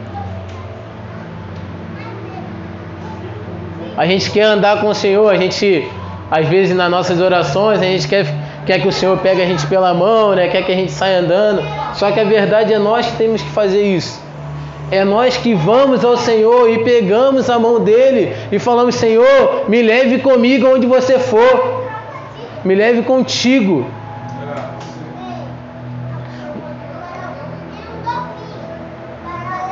A 4.00 4.06
gente 4.06 4.30
quer 4.30 4.44
andar 4.44 4.80
com 4.80 4.88
o 4.88 4.94
Senhor, 4.94 5.30
a 5.30 5.36
gente, 5.36 5.86
às 6.30 6.48
vezes 6.48 6.74
nas 6.74 6.90
nossas 6.90 7.20
orações, 7.20 7.80
a 7.80 7.84
gente 7.84 8.08
quer, 8.08 8.24
quer 8.64 8.80
que 8.80 8.88
o 8.88 8.92
Senhor 8.92 9.18
pegue 9.18 9.42
a 9.42 9.44
gente 9.44 9.66
pela 9.66 9.92
mão, 9.92 10.34
né? 10.34 10.48
quer 10.48 10.64
que 10.64 10.72
a 10.72 10.74
gente 10.74 10.90
saia 10.90 11.18
andando. 11.18 11.62
Só 11.92 12.10
que 12.10 12.18
a 12.18 12.24
verdade 12.24 12.72
é 12.72 12.78
nós 12.78 13.04
que 13.04 13.18
temos 13.18 13.42
que 13.42 13.50
fazer 13.50 13.82
isso. 13.82 14.18
É 14.90 15.04
nós 15.04 15.36
que 15.36 15.52
vamos 15.52 16.02
ao 16.02 16.16
Senhor 16.16 16.70
e 16.70 16.82
pegamos 16.82 17.50
a 17.50 17.58
mão 17.58 17.84
dele 17.84 18.34
e 18.50 18.58
falamos: 18.58 18.94
Senhor, 18.94 19.68
me 19.68 19.82
leve 19.82 20.20
comigo 20.20 20.66
onde 20.66 20.86
você 20.86 21.18
for, 21.18 21.84
me 22.64 22.74
leve 22.74 23.02
contigo. 23.02 23.86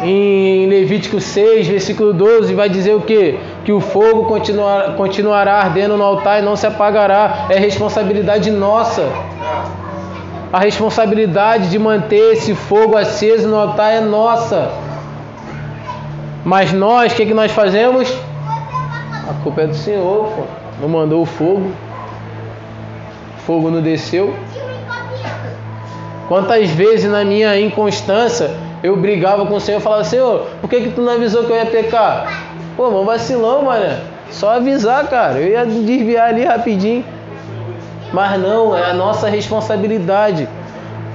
em 0.03 0.67
Levítico 0.67 1.21
6, 1.21 1.67
versículo 1.67 2.13
12, 2.13 2.55
vai 2.55 2.69
dizer 2.69 2.95
o 2.95 3.01
que? 3.01 3.37
Que 3.69 3.73
o 3.75 3.81
fogo 3.81 4.25
continuar, 4.25 4.97
continuará 4.97 5.57
ardendo 5.57 5.95
no 5.99 6.03
altar 6.03 6.39
e 6.39 6.43
não 6.43 6.57
se 6.57 6.67
apagará. 6.67 7.49
É 7.51 7.59
responsabilidade 7.59 8.51
nossa. 8.51 9.07
A 10.51 10.61
responsabilidade 10.61 11.69
de 11.69 11.79
manter 11.79 12.33
esse 12.33 12.55
fogo 12.55 12.97
aceso 12.97 13.47
no 13.47 13.57
altar 13.57 13.93
é 13.93 14.01
nossa. 14.01 14.71
Mas 16.43 16.73
nós, 16.73 17.13
o 17.13 17.15
que, 17.15 17.27
que 17.27 17.35
nós 17.35 17.53
fazemos? 17.53 18.11
A 19.29 19.35
culpa 19.43 19.61
é 19.61 19.67
do 19.67 19.75
Senhor, 19.75 20.33
pô. 20.35 20.45
não 20.81 20.89
mandou 20.89 21.21
o 21.21 21.27
fogo. 21.27 21.71
O 23.37 23.41
fogo 23.43 23.71
não 23.71 23.83
desceu. 23.83 24.35
Quantas 26.27 26.71
vezes 26.71 27.11
na 27.11 27.23
minha 27.23 27.61
inconstância 27.61 28.51
eu 28.83 28.97
brigava 28.97 29.45
com 29.45 29.57
o 29.57 29.61
Senhor 29.61 29.79
e 29.79 29.83
falava, 29.83 30.05
Senhor, 30.05 30.47
por 30.63 30.71
que, 30.71 30.81
que 30.81 30.91
tu 30.93 31.03
não 31.03 31.13
avisou 31.13 31.45
que 31.45 31.51
eu 31.51 31.57
ia 31.57 31.67
pecar? 31.67 32.48
Pô, 32.79 32.93
mano, 32.93 33.05
vacilão, 33.05 33.63
mano. 33.65 33.97
Só 34.31 34.51
avisar, 34.51 35.05
cara. 35.09 35.41
Eu 35.41 35.49
ia 35.49 35.67
desviar 35.67 36.29
ali 36.29 36.45
rapidinho. 36.45 37.05
Mas 38.13 38.41
não, 38.41 38.77
é 38.77 38.89
a 38.89 38.95
nossa 38.95 39.29
responsabilidade. 39.29 40.49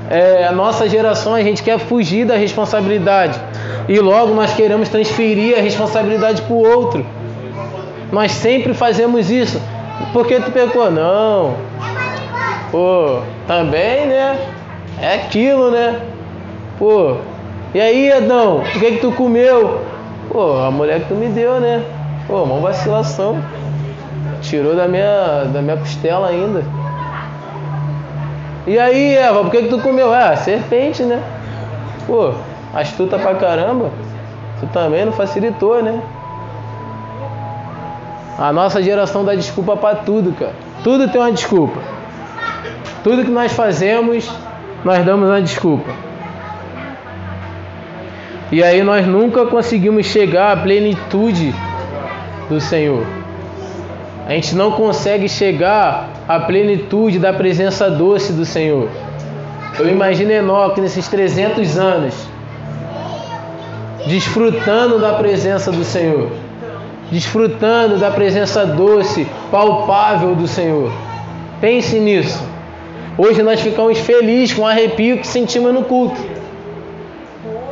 É 0.10 0.46
a 0.46 0.52
nossa 0.52 0.90
geração, 0.90 1.34
a 1.34 1.42
gente 1.42 1.64
quer 1.64 1.80
fugir 1.80 2.26
da 2.26 2.36
responsabilidade. 2.36 3.40
E 3.88 3.98
logo 4.02 4.34
nós 4.34 4.54
queremos 4.54 4.90
transferir 4.90 5.58
a 5.58 5.62
responsabilidade 5.62 6.42
para 6.42 6.54
o 6.54 6.62
outro. 6.62 7.06
Nós 8.12 8.34
sempre 8.34 8.74
fazemos 8.74 9.32
isso. 9.32 9.62
Por 10.12 10.28
que 10.28 10.42
tu 10.42 10.52
pecou? 10.52 10.92
Não. 10.92 11.56
Pô, 12.72 13.22
também, 13.48 14.06
né? 14.08 14.38
É 15.02 15.16
aquilo, 15.16 15.72
né? 15.72 16.02
Pô, 16.78 17.16
e 17.74 17.80
aí, 17.80 18.12
Adão, 18.12 18.58
o 18.58 18.64
que 18.64 18.80
que 18.80 18.98
tu 18.98 19.14
comeu? 19.14 19.80
Pô, 20.30 20.58
a 20.58 20.72
mulher 20.72 21.02
que 21.02 21.08
tu 21.10 21.16
me 21.16 21.28
deu, 21.28 21.60
né? 21.60 21.84
Pô, 22.28 22.44
uma 22.44 22.60
vacilação. 22.60 23.38
Tirou 24.42 24.76
da 24.76 24.88
minha, 24.88 25.46
da 25.46 25.62
minha 25.62 25.78
costela 25.78 26.28
ainda. 26.28 26.64
E 28.66 28.80
aí, 28.80 29.16
Eva, 29.16 29.42
por 29.42 29.52
que, 29.52 29.64
que 29.64 29.70
tu 29.70 29.80
comeu? 29.80 30.14
Ah, 30.14 30.36
serpente, 30.36 31.04
né? 31.04 31.22
Pô, 32.08 32.34
astuta 32.74 33.20
pra 33.20 33.36
caramba. 33.36 33.90
Tu 34.60 34.68
também 34.68 35.06
não 35.06 35.12
facilitou, 35.12 35.84
né? 35.84 36.02
A 38.38 38.52
nossa 38.52 38.82
geração 38.82 39.24
dá 39.24 39.36
desculpa 39.36 39.76
para 39.78 39.98
tudo, 39.98 40.34
cara. 40.34 40.54
Tudo 40.84 41.08
tem 41.10 41.22
uma 41.22 41.32
desculpa. 41.32 41.80
Tudo 43.04 43.24
que 43.24 43.32
nós 43.32 43.52
fazemos, 43.54 44.30
nós 44.84 45.06
damos 45.06 45.30
uma 45.30 45.42
desculpa. 45.42 45.92
E 48.54 48.64
aí 48.64 48.84
nós 48.84 49.08
nunca 49.08 49.48
conseguimos 49.48 50.06
chegar 50.06 50.56
à 50.56 50.62
plenitude 50.62 51.52
do 52.48 52.62
Senhor. 52.62 53.04
A 54.28 54.34
gente 54.34 54.54
não 54.54 54.74
consegue 54.74 55.28
chegar 55.28 56.08
à 56.28 56.40
plenitude 56.40 57.18
da 57.18 57.34
presença 57.34 57.90
doce 57.90 58.32
do 58.32 58.46
Senhor. 58.46 58.90
Eu 59.80 59.90
imagino 59.90 60.32
Enoque 60.32 60.80
nesses 60.82 61.08
300 61.08 61.80
anos, 61.80 62.14
desfrutando 64.06 65.00
da 65.00 65.14
presença 65.14 65.72
do 65.72 65.84
Senhor, 65.84 66.30
desfrutando 67.12 67.98
da 67.98 68.12
presença 68.12 68.68
doce, 68.68 69.26
palpável 69.50 70.36
do 70.36 70.48
Senhor. 70.48 70.92
Pense 71.60 72.00
nisso. 72.00 72.48
Hoje 73.18 73.42
nós 73.42 73.62
ficamos 73.62 73.98
felizes 73.98 74.56
com 74.56 74.62
o 74.62 74.68
arrepio 74.68 75.18
que 75.18 75.26
sentimos 75.26 75.74
no 75.74 75.86
culto. 75.86 76.33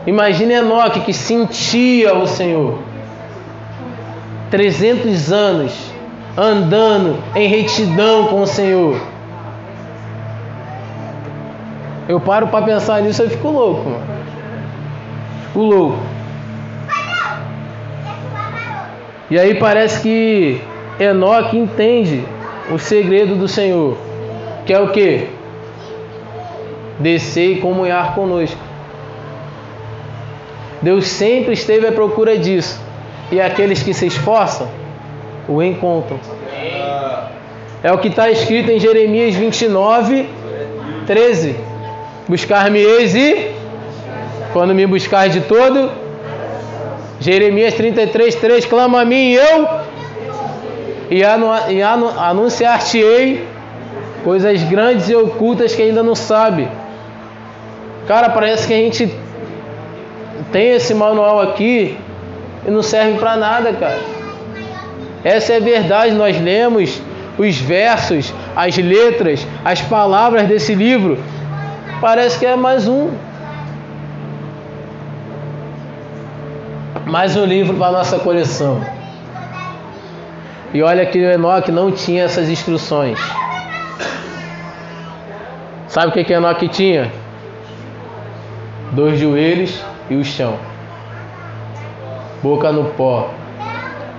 Imagine 0.05 0.53
Enoque 0.55 1.01
que 1.01 1.13
sentia 1.13 2.15
o 2.15 2.25
Senhor. 2.25 2.79
300 4.49 5.31
anos 5.31 5.91
andando 6.37 7.17
em 7.35 7.47
retidão 7.47 8.27
com 8.27 8.41
o 8.41 8.47
Senhor. 8.47 8.99
Eu 12.07 12.19
paro 12.19 12.47
para 12.47 12.65
pensar 12.65 13.01
nisso 13.01 13.23
e 13.23 13.29
fico 13.29 13.49
louco, 13.49 13.89
mano. 13.89 14.03
Fico 15.47 15.61
louco. 15.61 15.99
E 19.29 19.39
aí 19.39 19.55
parece 19.55 20.01
que 20.01 20.61
Enoque 20.99 21.57
entende 21.57 22.25
o 22.69 22.77
segredo 22.77 23.35
do 23.35 23.47
Senhor, 23.47 23.97
que 24.65 24.73
é 24.73 24.79
o 24.79 24.89
que? 24.89 25.29
Descer 26.99 27.57
e 27.57 27.61
comunhar 27.61 28.13
conosco. 28.13 28.70
Deus 30.81 31.07
sempre 31.07 31.53
esteve 31.53 31.87
à 31.87 31.91
procura 31.91 32.37
disso. 32.37 32.79
E 33.31 33.39
aqueles 33.39 33.81
que 33.83 33.93
se 33.93 34.07
esforçam 34.07 34.67
o 35.47 35.61
encontram. 35.61 36.19
É 37.83 37.91
o 37.91 37.97
que 37.97 38.09
está 38.09 38.29
escrito 38.29 38.69
em 38.71 38.79
Jeremias 38.79 39.35
29, 39.35 40.27
13. 41.07 41.55
Buscar-me-eis 42.27 43.15
e 43.15 43.51
quando 44.53 44.73
me 44.73 44.85
buscar 44.85 45.29
de 45.29 45.41
todo. 45.41 45.91
Jeremias 47.19 47.73
33, 47.73 48.35
3. 48.35 48.65
Clama 48.65 49.01
a 49.01 49.05
mim 49.05 49.31
e 49.31 49.35
eu 49.35 49.67
e, 51.11 51.23
anu, 51.23 51.47
e 51.69 51.81
anu, 51.81 52.07
anunciar-te-ei 52.17 53.45
coisas 54.23 54.63
grandes 54.63 55.09
e 55.09 55.15
ocultas 55.15 55.75
que 55.75 55.81
ainda 55.81 56.01
não 56.01 56.15
sabe. 56.15 56.67
Cara, 58.07 58.29
parece 58.29 58.65
que 58.65 58.73
a 58.73 58.77
gente 58.77 59.13
tem 60.51 60.71
esse 60.71 60.93
manual 60.93 61.41
aqui 61.41 61.97
e 62.65 62.69
não 62.69 62.83
serve 62.83 63.17
para 63.17 63.37
nada, 63.37 63.73
cara. 63.73 63.99
Essa 65.23 65.53
é 65.53 65.57
a 65.57 65.59
verdade. 65.59 66.13
Nós 66.13 66.39
lemos 66.39 67.01
os 67.37 67.57
versos, 67.57 68.33
as 68.55 68.75
letras, 68.77 69.47
as 69.63 69.81
palavras 69.81 70.47
desse 70.47 70.75
livro. 70.75 71.17
Parece 71.99 72.37
que 72.37 72.45
é 72.45 72.55
mais 72.55 72.87
um. 72.87 73.11
Mais 77.05 77.35
um 77.35 77.45
livro 77.45 77.75
para 77.75 77.91
nossa 77.91 78.19
coleção. 78.19 78.81
E 80.73 80.81
olha 80.81 81.05
que 81.05 81.19
o 81.19 81.31
Enoque 81.31 81.71
não 81.71 81.91
tinha 81.91 82.23
essas 82.23 82.49
instruções. 82.49 83.19
Sabe 85.87 86.07
o 86.07 86.11
que, 86.11 86.23
que 86.23 86.33
Enoque 86.33 86.69
tinha? 86.69 87.11
Dois 88.93 89.19
joelhos 89.19 89.90
e 90.11 90.15
o 90.15 90.25
chão. 90.25 90.55
Boca 92.43 92.71
no 92.71 92.85
pó. 92.91 93.29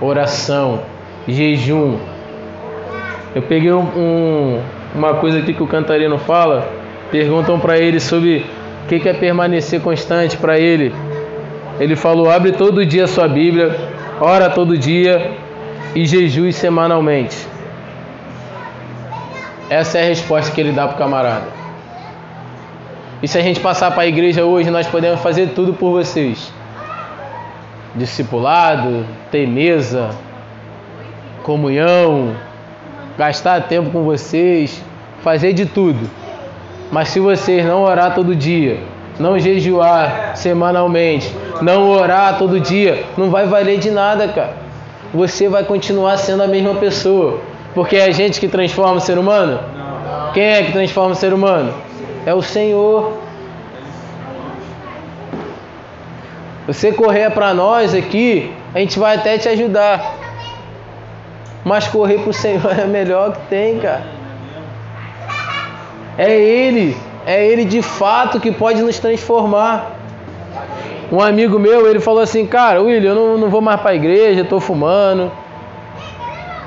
Oração. 0.01 0.81
Jejum. 1.27 1.97
Eu 3.35 3.43
peguei 3.43 3.71
um, 3.71 3.81
um, 3.81 4.61
uma 4.95 5.15
coisa 5.15 5.39
aqui 5.39 5.53
que 5.53 5.63
o 5.63 5.67
cantarino 5.67 6.17
fala. 6.17 6.67
Perguntam 7.11 7.59
para 7.59 7.77
ele 7.77 7.99
sobre 7.99 8.45
o 8.83 8.87
que, 8.87 9.07
é 9.07 9.13
permanecer 9.13 9.81
constante 9.81 10.35
para 10.35 10.59
ele. 10.59 10.93
Ele 11.79 11.95
falou: 11.95 12.29
abre 12.29 12.51
todo 12.53 12.85
dia 12.85 13.05
a 13.05 13.07
sua 13.07 13.27
Bíblia, 13.27 13.75
ora 14.19 14.49
todo 14.49 14.77
dia 14.77 15.31
e 15.95 16.05
jejue 16.05 16.51
semanalmente. 16.51 17.47
Essa 19.69 19.99
é 19.99 20.01
a 20.03 20.05
resposta 20.05 20.51
que 20.51 20.59
ele 20.59 20.71
dá 20.71 20.87
para 20.87 20.95
o 20.95 20.97
camarada. 20.97 21.45
E 23.23 23.27
se 23.27 23.37
a 23.37 23.41
gente 23.41 23.61
passar 23.61 23.89
para 23.91 24.03
a 24.03 24.05
igreja 24.05 24.43
hoje, 24.43 24.69
nós 24.69 24.85
podemos 24.85 25.21
fazer 25.21 25.51
tudo 25.55 25.73
por 25.73 25.91
vocês: 25.91 26.51
discipulado, 27.95 29.05
ter 29.31 29.47
mesa, 29.47 30.09
comunhão, 31.41 32.35
gastar 33.17 33.61
tempo 33.61 33.91
com 33.91 34.03
vocês, 34.03 34.83
fazer 35.23 35.53
de 35.53 35.65
tudo. 35.65 36.05
Mas 36.91 37.07
se 37.07 37.21
vocês 37.21 37.65
não 37.65 37.83
orar 37.83 38.13
todo 38.13 38.35
dia, 38.35 38.77
não 39.17 39.39
jejuar 39.39 40.35
semanalmente, 40.35 41.33
não 41.61 41.89
orar 41.89 42.37
todo 42.37 42.59
dia, 42.59 43.05
não 43.17 43.29
vai 43.29 43.47
valer 43.47 43.79
de 43.79 43.89
nada, 43.89 44.27
cara. 44.27 44.53
Você 45.13 45.47
vai 45.47 45.63
continuar 45.63 46.17
sendo 46.17 46.43
a 46.43 46.47
mesma 46.47 46.75
pessoa. 46.75 47.39
Porque 47.73 47.95
é 47.95 48.03
a 48.05 48.11
gente 48.11 48.39
que 48.39 48.49
transforma 48.49 48.95
o 48.95 48.99
ser 48.99 49.17
humano? 49.17 49.59
Quem 50.33 50.43
é 50.43 50.63
que 50.63 50.73
transforma 50.73 51.13
o 51.13 51.15
ser 51.15 51.33
humano? 51.33 51.73
É 52.25 52.33
o 52.33 52.41
Senhor. 52.41 53.17
Você 56.65 56.93
correr 56.93 57.29
para 57.31 57.53
nós 57.53 57.93
aqui, 57.93 58.53
a 58.73 58.79
gente 58.79 58.97
vai 58.97 59.15
até 59.15 59.37
te 59.37 59.49
ajudar. 59.49 60.15
Mas 61.65 61.87
correr 61.87 62.19
para 62.19 62.29
o 62.29 62.33
Senhor 62.33 62.71
é 62.79 62.85
melhor 62.85 63.33
que 63.33 63.41
tem, 63.47 63.79
cara. 63.79 64.03
É 66.17 66.31
Ele, 66.31 66.95
é 67.25 67.45
Ele 67.45 67.65
de 67.65 67.81
fato 67.81 68.39
que 68.39 68.51
pode 68.51 68.81
nos 68.81 68.99
transformar. 68.99 69.91
Um 71.11 71.21
amigo 71.21 71.59
meu, 71.59 71.87
ele 71.87 71.99
falou 71.99 72.21
assim, 72.21 72.45
cara, 72.45 72.81
William, 72.81 73.11
eu 73.11 73.15
não, 73.15 73.37
não 73.37 73.49
vou 73.49 73.61
mais 73.61 73.79
para 73.79 73.91
a 73.91 73.95
igreja, 73.95 74.43
tô 74.43 74.59
fumando. 74.59 75.31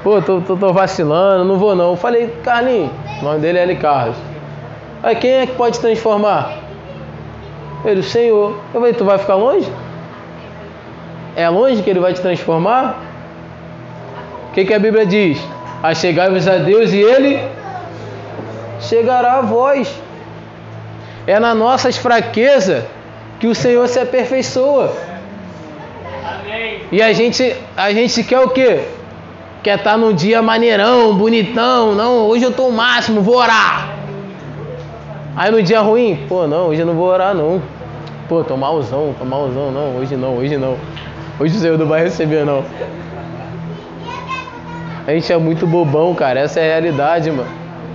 Pô, 0.04 0.22
tô, 0.22 0.40
tô, 0.40 0.56
tô, 0.56 0.72
vacilando, 0.72 1.44
não 1.44 1.58
vou 1.58 1.74
não. 1.74 1.90
Eu 1.90 1.96
falei, 1.96 2.28
Carlinhos, 2.44 2.92
o 3.20 3.24
nome 3.24 3.40
dele 3.40 3.58
é 3.58 3.62
L. 3.62 3.74
Carlos. 3.74 4.16
Aí 5.06 5.14
quem 5.14 5.30
é 5.34 5.46
que 5.46 5.52
pode 5.52 5.78
transformar? 5.78 6.58
Ele, 7.84 8.00
o 8.00 8.02
Senhor. 8.02 8.58
Eu 8.74 8.80
falei, 8.80 8.92
tu 8.92 9.04
vai 9.04 9.16
ficar 9.18 9.36
longe? 9.36 9.70
É 11.36 11.48
longe 11.48 11.80
que 11.80 11.88
ele 11.88 12.00
vai 12.00 12.12
te 12.12 12.20
transformar? 12.20 13.00
O 14.50 14.52
que, 14.52 14.64
que 14.64 14.74
a 14.74 14.80
Bíblia 14.80 15.06
diz? 15.06 15.38
Achegai-vos 15.80 16.48
a 16.48 16.56
Deus 16.56 16.92
e 16.92 16.98
ele 16.98 17.38
chegará 18.80 19.34
a 19.34 19.42
vós. 19.42 19.94
É 21.24 21.38
nas 21.38 21.56
nossas 21.56 21.96
fraquezas 21.96 22.82
que 23.38 23.46
o 23.46 23.54
Senhor 23.54 23.86
se 23.86 24.00
aperfeiçoa. 24.00 24.92
E 26.90 27.00
a 27.00 27.12
gente, 27.12 27.54
a 27.76 27.92
gente 27.92 28.24
quer 28.24 28.40
o 28.40 28.48
quê? 28.48 28.80
Quer 29.62 29.78
estar 29.78 29.96
num 29.96 30.12
dia 30.12 30.42
maneirão, 30.42 31.14
bonitão, 31.14 31.94
não, 31.94 32.26
hoje 32.26 32.42
eu 32.42 32.50
estou 32.50 32.70
o 32.70 32.72
máximo, 32.72 33.20
vou 33.20 33.36
orar. 33.36 33.95
Aí 35.36 35.50
no 35.50 35.62
dia 35.62 35.80
ruim, 35.80 36.24
pô, 36.26 36.46
não, 36.46 36.68
hoje 36.68 36.80
eu 36.80 36.86
não 36.86 36.94
vou 36.94 37.08
orar 37.08 37.34
não. 37.34 37.60
Pô, 38.26 38.42
tô 38.42 38.56
malzão, 38.56 39.14
tô 39.18 39.24
malzão, 39.26 39.70
não, 39.70 39.96
hoje 39.96 40.16
não, 40.16 40.38
hoje 40.38 40.56
não. 40.56 40.78
Hoje 41.38 41.58
o 41.58 41.60
Senhor 41.60 41.76
não 41.76 41.86
vai 41.86 42.02
receber 42.02 42.46
não. 42.46 42.64
A 45.06 45.10
gente 45.10 45.30
é 45.30 45.36
muito 45.36 45.66
bobão, 45.66 46.14
cara, 46.14 46.40
essa 46.40 46.58
é 46.58 46.62
a 46.62 46.80
realidade, 46.80 47.30
mano. 47.30 47.50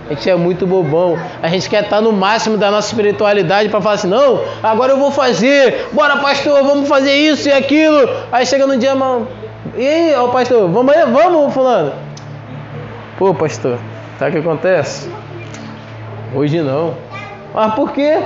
A 0.08 0.13
gente 0.13 0.30
é 0.30 0.36
muito 0.36 0.67
bobão. 0.67 1.17
A 1.41 1.47
gente 1.47 1.67
quer 1.67 1.84
estar 1.84 1.99
no 1.99 2.12
máximo 2.12 2.58
da 2.58 2.69
nossa 2.69 2.89
espiritualidade 2.89 3.69
para 3.69 3.82
falar 3.82 3.95
assim: 3.95 4.08
não, 4.08 4.39
agora 4.62 4.91
eu 4.91 4.97
vou 4.97 5.10
fazer. 5.10 5.88
Bora, 5.93 6.17
pastor, 6.17 6.62
vamos 6.63 6.88
fazer 6.88 7.13
isso 7.13 7.49
e 7.49 7.51
aquilo. 7.51 8.08
Aí 8.32 8.45
chega 8.45 8.67
no 8.67 8.77
dia, 8.77 8.93
mano. 8.93 9.27
E 9.75 9.88
aí, 9.88 10.15
ó, 10.15 10.27
pastor, 10.27 10.69
vamos 10.69 10.93
aí, 10.93 11.06
vamos, 11.06 11.54
fulano. 11.54 11.93
Pô, 13.17 13.34
pastor, 13.34 13.80
sabe 14.19 14.30
o 14.30 14.34
que 14.34 14.47
acontece? 14.47 15.10
Hoje 16.36 16.62
não. 16.62 16.93
Mas 17.54 17.74
por 17.74 17.92
quê? 17.92 18.20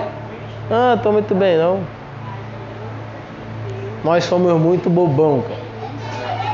Ah, 0.70 0.98
tô 1.02 1.12
muito 1.12 1.34
bem 1.36 1.58
não. 1.58 1.80
Nós 4.04 4.24
somos 4.24 4.54
muito 4.62 4.90
bobão, 4.90 5.42
cara. 5.42 5.66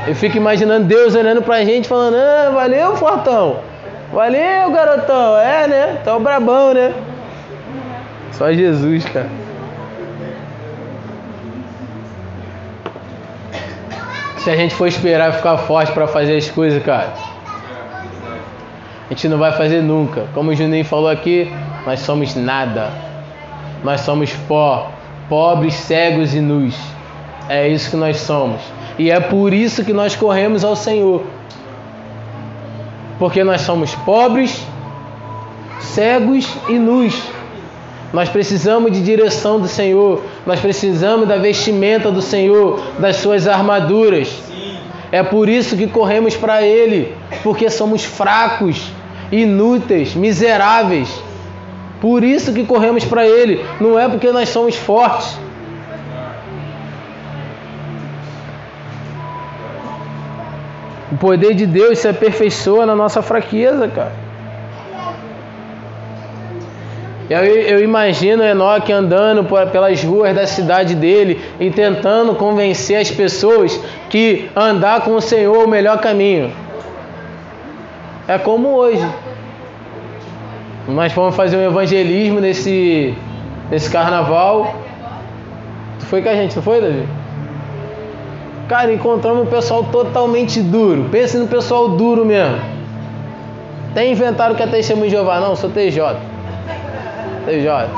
Eu 0.06 0.14
fico 0.14 0.36
imaginando 0.36 0.86
Deus 0.86 1.14
olhando 1.14 1.42
pra 1.42 1.64
gente 1.64 1.86
falando, 1.86 2.16
ah, 2.16 2.50
valeu, 2.52 2.96
Fortão. 2.96 3.56
Valeu, 4.12 4.70
garotão. 4.70 5.38
É, 5.38 5.68
né? 5.68 6.00
Tá 6.04 6.16
o 6.16 6.20
brabão, 6.20 6.74
né? 6.74 6.92
Só 8.32 8.52
Jesus, 8.52 9.04
cara. 9.04 9.28
Se 14.38 14.50
a 14.50 14.56
gente 14.56 14.74
for 14.74 14.88
esperar 14.88 15.32
ficar 15.34 15.56
forte 15.58 15.92
para 15.92 16.06
fazer 16.08 16.36
as 16.36 16.50
coisas, 16.50 16.82
cara, 16.82 17.12
a 19.06 19.08
gente 19.10 19.28
não 19.28 19.38
vai 19.38 19.52
fazer 19.52 19.82
nunca. 19.82 20.24
Como 20.34 20.50
o 20.50 20.54
Juninho 20.54 20.84
falou 20.84 21.08
aqui, 21.08 21.52
nós 21.86 22.00
somos 22.00 22.34
nada. 22.34 22.90
Nós 23.82 24.02
somos 24.02 24.32
pó, 24.48 24.90
pobres, 25.28 25.74
cegos 25.74 26.34
e 26.34 26.40
nus. 26.40 26.74
É 27.48 27.68
isso 27.68 27.90
que 27.90 27.96
nós 27.96 28.18
somos. 28.18 28.60
E 28.98 29.10
é 29.10 29.18
por 29.18 29.52
isso 29.52 29.84
que 29.84 29.92
nós 29.92 30.14
corremos 30.14 30.64
ao 30.64 30.76
Senhor. 30.76 31.22
Porque 33.18 33.42
nós 33.42 33.62
somos 33.62 33.94
pobres, 33.94 34.64
cegos 35.80 36.48
e 36.68 36.78
nus. 36.78 37.20
Nós 38.12 38.28
precisamos 38.28 38.92
de 38.92 39.02
direção 39.02 39.58
do 39.58 39.66
Senhor. 39.66 40.22
Nós 40.46 40.60
precisamos 40.60 41.26
da 41.26 41.36
vestimenta 41.36 42.10
do 42.10 42.22
Senhor, 42.22 42.80
das 42.98 43.16
suas 43.16 43.48
armaduras. 43.48 44.42
É 45.10 45.22
por 45.22 45.48
isso 45.48 45.76
que 45.76 45.86
corremos 45.86 46.36
para 46.36 46.62
Ele, 46.62 47.14
porque 47.42 47.68
somos 47.68 48.02
fracos, 48.02 48.90
inúteis, 49.30 50.14
miseráveis. 50.14 51.22
Por 52.02 52.24
isso 52.24 52.52
que 52.52 52.66
corremos 52.66 53.04
para 53.04 53.24
Ele, 53.24 53.64
não 53.80 53.96
é 53.96 54.08
porque 54.08 54.32
nós 54.32 54.48
somos 54.48 54.74
fortes. 54.74 55.38
O 61.12 61.16
poder 61.16 61.54
de 61.54 61.64
Deus 61.64 62.00
se 62.00 62.08
aperfeiçoa 62.08 62.84
na 62.86 62.96
nossa 62.96 63.22
fraqueza, 63.22 63.86
cara. 63.86 64.10
Eu, 67.30 67.44
eu 67.44 67.84
imagino 67.84 68.42
Enoque 68.42 68.92
andando 68.92 69.44
pelas 69.70 70.02
ruas 70.02 70.34
da 70.34 70.44
cidade 70.44 70.96
dele 70.96 71.40
e 71.60 71.70
tentando 71.70 72.34
convencer 72.34 72.96
as 72.96 73.12
pessoas 73.12 73.80
que 74.10 74.50
andar 74.56 75.02
com 75.02 75.12
o 75.12 75.20
Senhor 75.20 75.54
é 75.54 75.64
o 75.64 75.68
melhor 75.68 76.00
caminho. 76.00 76.52
É 78.26 78.38
como 78.38 78.70
hoje. 78.70 79.08
Nós 80.88 81.12
fomos 81.12 81.36
fazer 81.36 81.56
um 81.56 81.64
evangelismo 81.64 82.40
nesse, 82.40 83.14
nesse 83.70 83.90
carnaval. 83.90 84.74
Tu 86.00 86.06
foi 86.06 86.22
com 86.22 86.28
a 86.28 86.34
gente, 86.34 86.56
não 86.56 86.62
foi, 86.62 86.80
Davi? 86.80 87.06
Cara, 88.68 88.92
encontramos 88.92 89.46
um 89.46 89.50
pessoal 89.50 89.84
totalmente 89.84 90.60
duro. 90.60 91.08
Pense 91.10 91.36
no 91.36 91.46
pessoal 91.46 91.90
duro 91.90 92.24
mesmo. 92.24 92.58
Tem 93.94 94.12
inventaram 94.12 94.54
que 94.54 94.62
é 94.62 94.66
testemunho 94.66 95.10
de 95.10 95.16
Jeová? 95.16 95.38
Não, 95.38 95.54
sou 95.54 95.70
TJ. 95.70 96.16
TJ. 97.46 97.88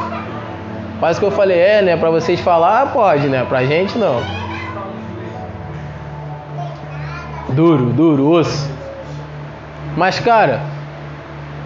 Quase 0.98 1.20
que 1.20 1.26
eu 1.26 1.30
falei, 1.30 1.58
é, 1.58 1.82
né? 1.82 1.96
Pra 1.96 2.10
vocês 2.10 2.40
falar, 2.40 2.92
pode, 2.92 3.28
né? 3.28 3.44
Pra 3.48 3.64
gente, 3.64 3.96
não. 3.96 4.20
Duro, 7.50 7.86
duro, 7.86 8.28
osso. 8.30 8.68
Mas, 9.96 10.18
cara, 10.18 10.60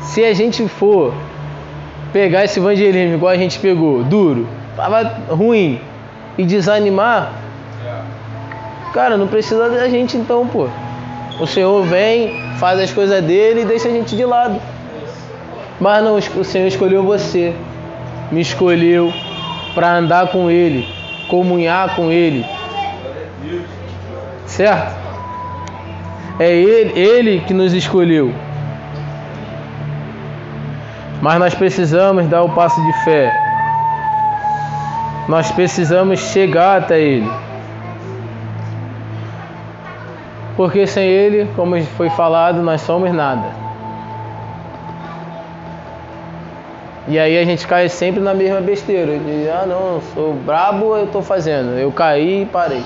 se 0.01 0.25
a 0.25 0.33
gente 0.35 0.67
for 0.69 1.13
pegar 2.13 2.45
esse 2.45 2.59
evangelismo 2.59 3.15
igual 3.15 3.33
a 3.33 3.37
gente 3.37 3.59
pegou, 3.59 4.03
duro, 4.05 4.49
ruim, 5.29 5.81
e 6.37 6.45
desanimar, 6.45 7.33
cara, 8.93 9.17
não 9.17 9.27
precisa 9.27 9.69
da 9.69 9.89
gente 9.89 10.17
então, 10.17 10.47
pô. 10.47 10.69
O 11.41 11.47
Senhor 11.47 11.85
vem, 11.85 12.57
faz 12.59 12.81
as 12.81 12.93
coisas 12.93 13.23
dele 13.23 13.63
e 13.63 13.65
deixa 13.65 13.89
a 13.89 13.91
gente 13.91 14.17
de 14.17 14.25
lado. 14.25 14.61
Mas 15.81 16.03
não, 16.03 16.17
o 16.17 16.45
Senhor 16.45 16.67
escolheu 16.67 17.05
você 17.05 17.55
me 18.31 18.41
escolheu 18.41 19.13
para 19.75 19.97
andar 19.97 20.29
com 20.29 20.51
Ele, 20.51 20.87
comunhar 21.29 21.95
com 21.95 22.11
Ele. 22.11 22.45
Certo? 24.47 24.97
É 26.39 26.51
Ele, 26.51 26.99
Ele 26.99 27.41
que 27.41 27.55
nos 27.55 27.73
escolheu. 27.73 28.33
Mas 31.21 31.39
nós 31.39 31.55
precisamos 31.55 32.27
dar 32.27 32.43
o 32.43 32.51
passo 32.51 32.81
de 32.81 32.93
fé. 33.05 33.33
Nós 35.29 35.51
precisamos 35.51 36.21
chegar 36.21 36.83
até 36.83 37.01
Ele. 37.01 37.31
Porque 40.57 40.87
sem 40.87 41.09
Ele, 41.09 41.51
como 41.55 41.81
foi 41.83 42.09
falado, 42.11 42.63
nós 42.63 42.81
somos 42.81 43.13
nada. 43.13 43.49
E 47.09 47.19
aí 47.19 47.39
a 47.39 47.45
gente 47.45 47.67
cai 47.67 47.89
sempre 47.89 48.21
na 48.21 48.35
mesma 48.35 48.61
besteira. 48.61 49.19
De, 49.19 49.49
ah 49.49 49.65
não, 49.67 50.01
sou 50.15 50.35
brabo, 50.35 50.95
eu 50.95 51.07
tô 51.07 51.23
fazendo. 51.23 51.79
Eu 51.79 51.91
caí 51.91 52.43
e 52.43 52.47
parei. 52.47 52.85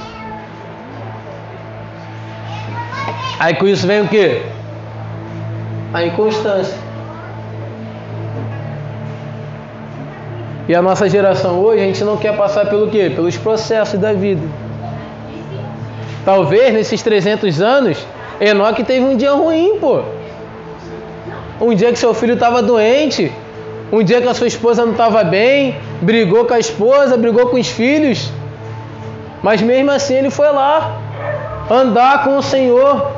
Aí 3.38 3.55
com 3.57 3.66
isso 3.66 3.87
vem 3.87 4.03
o 4.03 4.09
quê? 4.09 4.42
A 5.92 6.05
inconstância. 6.05 6.91
E 10.68 10.75
a 10.75 10.81
nossa 10.81 11.09
geração 11.09 11.59
hoje, 11.61 11.83
a 11.83 11.87
gente 11.87 12.05
não 12.05 12.16
quer 12.16 12.37
passar 12.37 12.66
pelo 12.66 12.88
quê? 12.88 13.11
Pelos 13.14 13.37
processos 13.37 13.98
da 13.98 14.12
vida. 14.12 14.42
Talvez 16.25 16.72
nesses 16.72 17.03
300 17.03 17.61
anos, 17.61 18.07
Enoque 18.40 18.85
teve 18.85 19.05
um 19.05 19.16
dia 19.16 19.33
ruim, 19.33 19.79
pô. 19.81 20.03
Um 21.61 21.75
dia 21.75 21.90
que 21.92 21.98
seu 21.98 22.14
filho 22.14 22.35
estava 22.35 22.62
doente, 22.62 23.33
um 23.90 24.03
dia 24.03 24.20
que 24.20 24.29
a 24.29 24.35
sua 24.35 24.46
esposa 24.46 24.85
não 24.85 24.92
estava 24.92 25.25
bem, 25.25 25.77
brigou 26.01 26.44
com 26.44 26.55
a 26.55 26.59
esposa, 26.59 27.16
brigou 27.16 27.48
com 27.48 27.57
os 27.57 27.68
filhos, 27.68 28.31
mas 29.42 29.61
mesmo 29.61 29.90
assim 29.90 30.14
ele 30.14 30.31
foi 30.31 30.51
lá 30.51 30.96
andar 31.70 32.25
com 32.25 32.38
o 32.38 32.42
Senhor. 32.42 33.11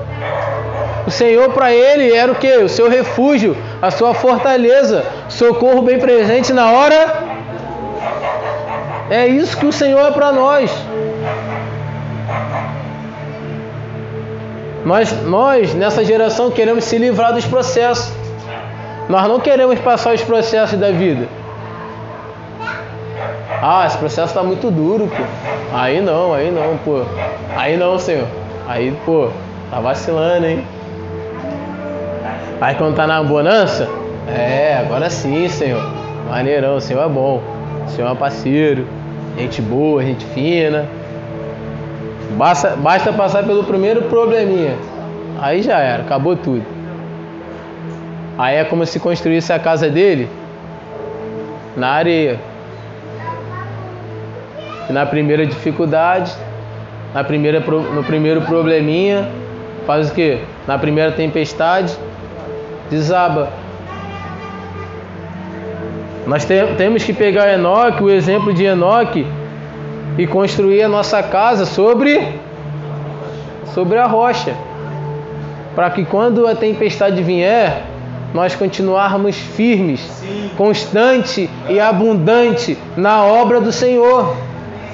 O 1.06 1.10
Senhor 1.10 1.50
para 1.50 1.72
ele 1.72 2.12
era 2.14 2.32
o 2.32 2.34
que? 2.34 2.56
O 2.56 2.68
seu 2.68 2.88
refúgio, 2.88 3.54
a 3.82 3.90
sua 3.90 4.14
fortaleza, 4.14 5.04
socorro 5.28 5.82
bem 5.82 5.98
presente 5.98 6.52
na 6.52 6.70
hora. 6.70 7.33
É 9.14 9.28
isso 9.28 9.56
que 9.56 9.64
o 9.64 9.72
Senhor 9.72 10.04
é 10.04 10.10
para 10.10 10.32
nós. 10.32 10.68
Nós, 14.84 15.22
nós, 15.22 15.72
nessa 15.72 16.04
geração, 16.04 16.50
queremos 16.50 16.82
se 16.82 16.98
livrar 16.98 17.32
dos 17.32 17.44
processos. 17.46 18.12
Nós 19.08 19.28
não 19.28 19.38
queremos 19.38 19.78
passar 19.78 20.14
os 20.14 20.22
processos 20.22 20.80
da 20.80 20.90
vida. 20.90 21.28
Ah, 23.62 23.84
esse 23.86 23.96
processo 23.98 24.30
está 24.30 24.42
muito 24.42 24.68
duro, 24.68 25.06
pô. 25.06 25.22
Aí 25.72 26.00
não, 26.00 26.34
aí 26.34 26.50
não, 26.50 26.76
pô. 26.78 27.04
Aí 27.56 27.76
não, 27.76 27.96
senhor. 28.00 28.26
Aí, 28.66 28.98
pô, 29.06 29.28
tá 29.70 29.78
vacilando, 29.78 30.44
hein? 30.44 30.66
Aí 32.60 32.74
quando 32.74 32.96
tá 32.96 33.06
na 33.06 33.22
bonança, 33.22 33.88
é, 34.26 34.76
agora 34.84 35.08
sim, 35.08 35.48
senhor. 35.48 35.88
Maneirão, 36.28 36.78
o 36.78 36.80
senhor 36.80 37.04
é 37.04 37.08
bom. 37.08 37.40
O 37.86 37.90
senhor 37.90 38.10
é 38.10 38.14
parceiro, 38.16 38.88
gente 39.36 39.62
boa, 39.62 40.02
gente 40.02 40.24
fina. 40.26 40.86
Basta, 42.36 42.76
basta 42.76 43.12
passar 43.12 43.44
pelo 43.44 43.64
primeiro 43.64 44.02
probleminha. 44.02 44.76
Aí 45.40 45.62
já 45.62 45.78
era, 45.78 46.02
acabou 46.02 46.36
tudo. 46.36 46.64
Aí 48.36 48.56
é 48.56 48.64
como 48.64 48.84
se 48.84 48.98
construísse 48.98 49.52
a 49.52 49.58
casa 49.58 49.88
dele 49.88 50.28
na 51.76 51.90
areia. 51.90 52.40
Na 54.90 55.06
primeira 55.06 55.46
dificuldade, 55.46 56.32
na 57.14 57.24
primeira, 57.24 57.60
no 57.60 58.04
primeiro 58.04 58.42
probleminha, 58.42 59.28
faz 59.86 60.10
o 60.10 60.14
que? 60.14 60.38
Na 60.66 60.78
primeira 60.78 61.12
tempestade, 61.12 61.96
desaba. 62.90 63.50
Nós 66.26 66.44
te, 66.44 66.54
temos 66.76 67.02
que 67.02 67.12
pegar 67.12 67.52
Enoque, 67.52 68.02
o 68.02 68.10
exemplo 68.10 68.52
de 68.52 68.64
Enoque, 68.64 69.26
e 70.16 70.26
construir 70.26 70.82
a 70.82 70.88
nossa 70.88 71.22
casa 71.22 71.66
sobre, 71.66 72.26
sobre 73.74 73.98
a 73.98 74.06
rocha. 74.06 74.54
Para 75.74 75.90
que 75.90 76.04
quando 76.04 76.46
a 76.46 76.54
tempestade 76.54 77.22
vier, 77.22 77.82
nós 78.32 78.54
continuarmos 78.54 79.36
firmes, 79.36 80.00
Sim. 80.00 80.50
constante 80.56 81.48
e 81.68 81.78
abundante 81.78 82.78
na 82.96 83.24
obra 83.24 83.60
do 83.60 83.70
Senhor. 83.70 84.34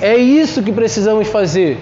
É 0.03 0.17
isso 0.17 0.63
que 0.63 0.73
precisamos 0.73 1.29
fazer. 1.29 1.79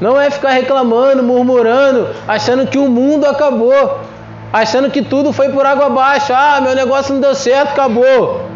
Não 0.00 0.20
é 0.20 0.30
ficar 0.30 0.50
reclamando, 0.50 1.22
murmurando, 1.22 2.08
achando 2.26 2.66
que 2.66 2.78
o 2.78 2.88
mundo 2.88 3.24
acabou. 3.24 4.00
Achando 4.54 4.88
que 4.88 5.02
tudo 5.02 5.32
foi 5.32 5.48
por 5.48 5.66
água 5.66 5.86
abaixo. 5.86 6.32
Ah, 6.32 6.60
meu 6.62 6.76
negócio 6.76 7.12
não 7.12 7.20
deu 7.20 7.34
certo, 7.34 7.70
acabou. 7.72 8.48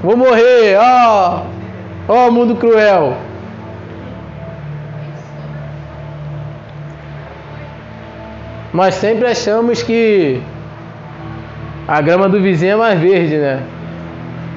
Vou 0.00 0.16
morrer. 0.16 0.78
Ó, 0.78 1.42
oh, 2.08 2.12
ó, 2.12 2.28
oh, 2.28 2.30
mundo 2.30 2.54
cruel. 2.54 3.16
Nós 8.72 8.94
sempre 8.94 9.26
achamos 9.26 9.82
que 9.82 10.40
a 11.88 12.00
grama 12.00 12.28
do 12.28 12.40
vizinho 12.40 12.74
é 12.74 12.76
mais 12.76 13.00
verde, 13.00 13.38
né? 13.38 13.62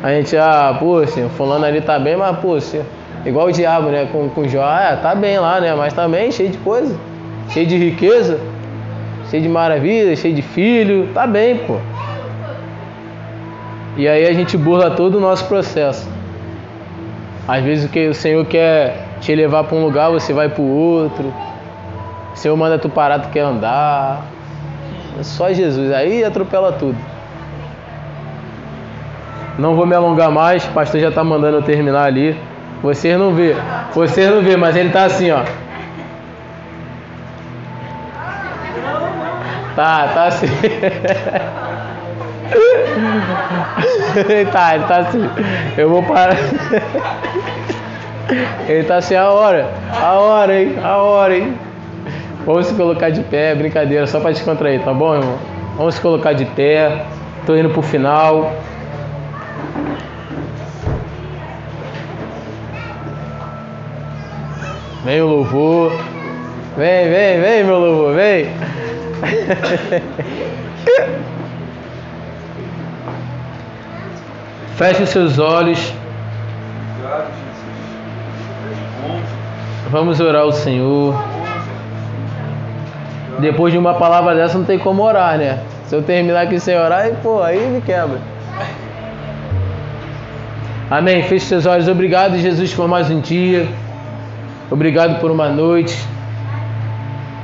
A 0.03 0.11
gente, 0.11 0.37
ah, 0.37 0.75
pô, 0.77 0.97
assim, 0.97 1.27
fulano 1.29 1.65
ali 1.65 1.81
tá 1.81 1.97
bem, 1.97 2.15
mas, 2.15 2.37
pô, 2.37 2.55
assim, 2.55 2.83
igual 3.25 3.47
o 3.47 3.51
diabo, 3.51 3.89
né? 3.89 4.07
Com, 4.11 4.29
com 4.29 4.47
Jó, 4.47 4.61
ah, 4.63 4.95
tá 5.01 5.15
bem 5.15 5.39
lá, 5.39 5.59
né? 5.59 5.73
Mas 5.73 5.93
também 5.93 6.31
cheio 6.31 6.49
de 6.49 6.57
coisa, 6.59 6.95
cheio 7.49 7.65
de 7.65 7.77
riqueza 7.77 8.39
cheio 9.29 9.43
de 9.43 9.49
maravilha, 9.49 10.15
cheio 10.15 10.33
de 10.33 10.41
filho, 10.41 11.09
tá 11.13 11.27
bem, 11.27 11.57
pô. 11.57 11.77
E 13.95 14.07
aí 14.07 14.27
a 14.27 14.33
gente 14.33 14.57
burla 14.57 14.91
todo 14.91 15.17
o 15.17 15.19
nosso 15.19 15.45
processo. 15.45 16.09
Às 17.47 17.63
vezes 17.63 17.85
o 17.85 17.89
que 17.89 18.07
o 18.07 18.13
Senhor 18.13 18.45
quer 18.45 19.07
te 19.19 19.33
levar 19.35 19.63
para 19.63 19.75
um 19.75 19.83
lugar, 19.83 20.09
você 20.09 20.33
vai 20.33 20.49
para 20.49 20.61
o 20.61 20.67
outro. 20.67 21.33
O 22.33 22.37
Senhor 22.37 22.55
manda 22.55 22.77
tu 22.77 22.89
parar, 22.89 23.19
tu 23.19 23.29
quer 23.29 23.41
andar. 23.41 24.25
É 25.19 25.23
só 25.23 25.51
Jesus, 25.51 25.91
aí 25.91 26.23
atropela 26.23 26.71
tudo. 26.71 26.97
Não 29.57 29.75
vou 29.75 29.85
me 29.85 29.93
alongar 29.93 30.31
mais, 30.31 30.65
o 30.65 30.69
pastor 30.69 31.01
já 31.01 31.09
está 31.09 31.23
mandando 31.23 31.57
eu 31.57 31.61
terminar 31.61 32.05
ali. 32.05 32.35
Vocês 32.81 33.19
não 33.19 33.33
vê, 33.33 33.55
vocês 33.93 34.29
não 34.31 34.41
vê, 34.41 34.55
mas 34.55 34.75
ele 34.77 34.87
está 34.87 35.03
assim, 35.03 35.31
ó. 35.31 35.43
Tá, 39.79 40.09
tá 40.13 40.25
assim. 40.25 40.47
tá, 44.51 44.75
ele 44.75 44.83
tá 44.83 44.97
assim. 44.97 45.29
Eu 45.77 45.89
vou 45.89 46.03
parar. 46.03 46.35
Ele 48.67 48.83
tá 48.83 48.97
assim 48.97 49.15
a 49.15 49.29
hora. 49.29 49.71
A 49.93 50.15
hora, 50.15 50.61
hein? 50.61 50.75
A 50.83 50.97
hora, 50.97 51.37
hein? 51.37 51.57
Vamos 52.45 52.65
se 52.65 52.73
colocar 52.73 53.09
de 53.09 53.21
pé, 53.21 53.55
brincadeira, 53.55 54.05
só 54.05 54.19
pra 54.19 54.31
descontrair, 54.31 54.83
tá 54.83 54.93
bom, 54.93 55.15
irmão? 55.15 55.37
Vamos 55.77 55.95
se 55.95 56.01
colocar 56.01 56.33
de 56.33 56.43
pé. 56.43 57.05
Tô 57.45 57.55
indo 57.55 57.69
pro 57.69 57.81
final. 57.81 58.51
Vem 65.05 65.21
o 65.21 65.27
louvor. 65.27 65.93
Vem, 66.75 67.09
vem, 67.09 67.39
vem, 67.39 67.63
meu 67.63 67.79
louvor, 67.79 68.13
vem. 68.13 68.51
Feche 74.75 75.03
os 75.03 75.09
seus 75.09 75.39
olhos. 75.39 75.93
Vamos 79.89 80.19
orar 80.19 80.41
ao 80.43 80.51
Senhor. 80.51 81.15
Depois 83.39 83.73
de 83.73 83.79
uma 83.79 83.95
palavra 83.95 84.35
dessa 84.35 84.57
não 84.57 84.65
tem 84.65 84.79
como 84.79 85.03
orar, 85.03 85.37
né? 85.37 85.59
Se 85.87 85.95
eu 85.95 86.01
terminar 86.01 86.41
aqui 86.41 86.59
sem 86.59 86.77
orar, 86.77 87.01
aí, 87.01 87.15
pô, 87.23 87.41
aí 87.41 87.65
me 87.67 87.81
quebra. 87.81 88.19
Amém. 90.89 91.23
Feche 91.23 91.45
seus 91.45 91.65
olhos. 91.65 91.87
Obrigado, 91.87 92.37
Jesus, 92.37 92.73
por 92.73 92.87
mais 92.87 93.09
um 93.09 93.19
dia. 93.19 93.67
Obrigado 94.71 95.19
por 95.19 95.31
uma 95.31 95.49
noite. 95.49 95.97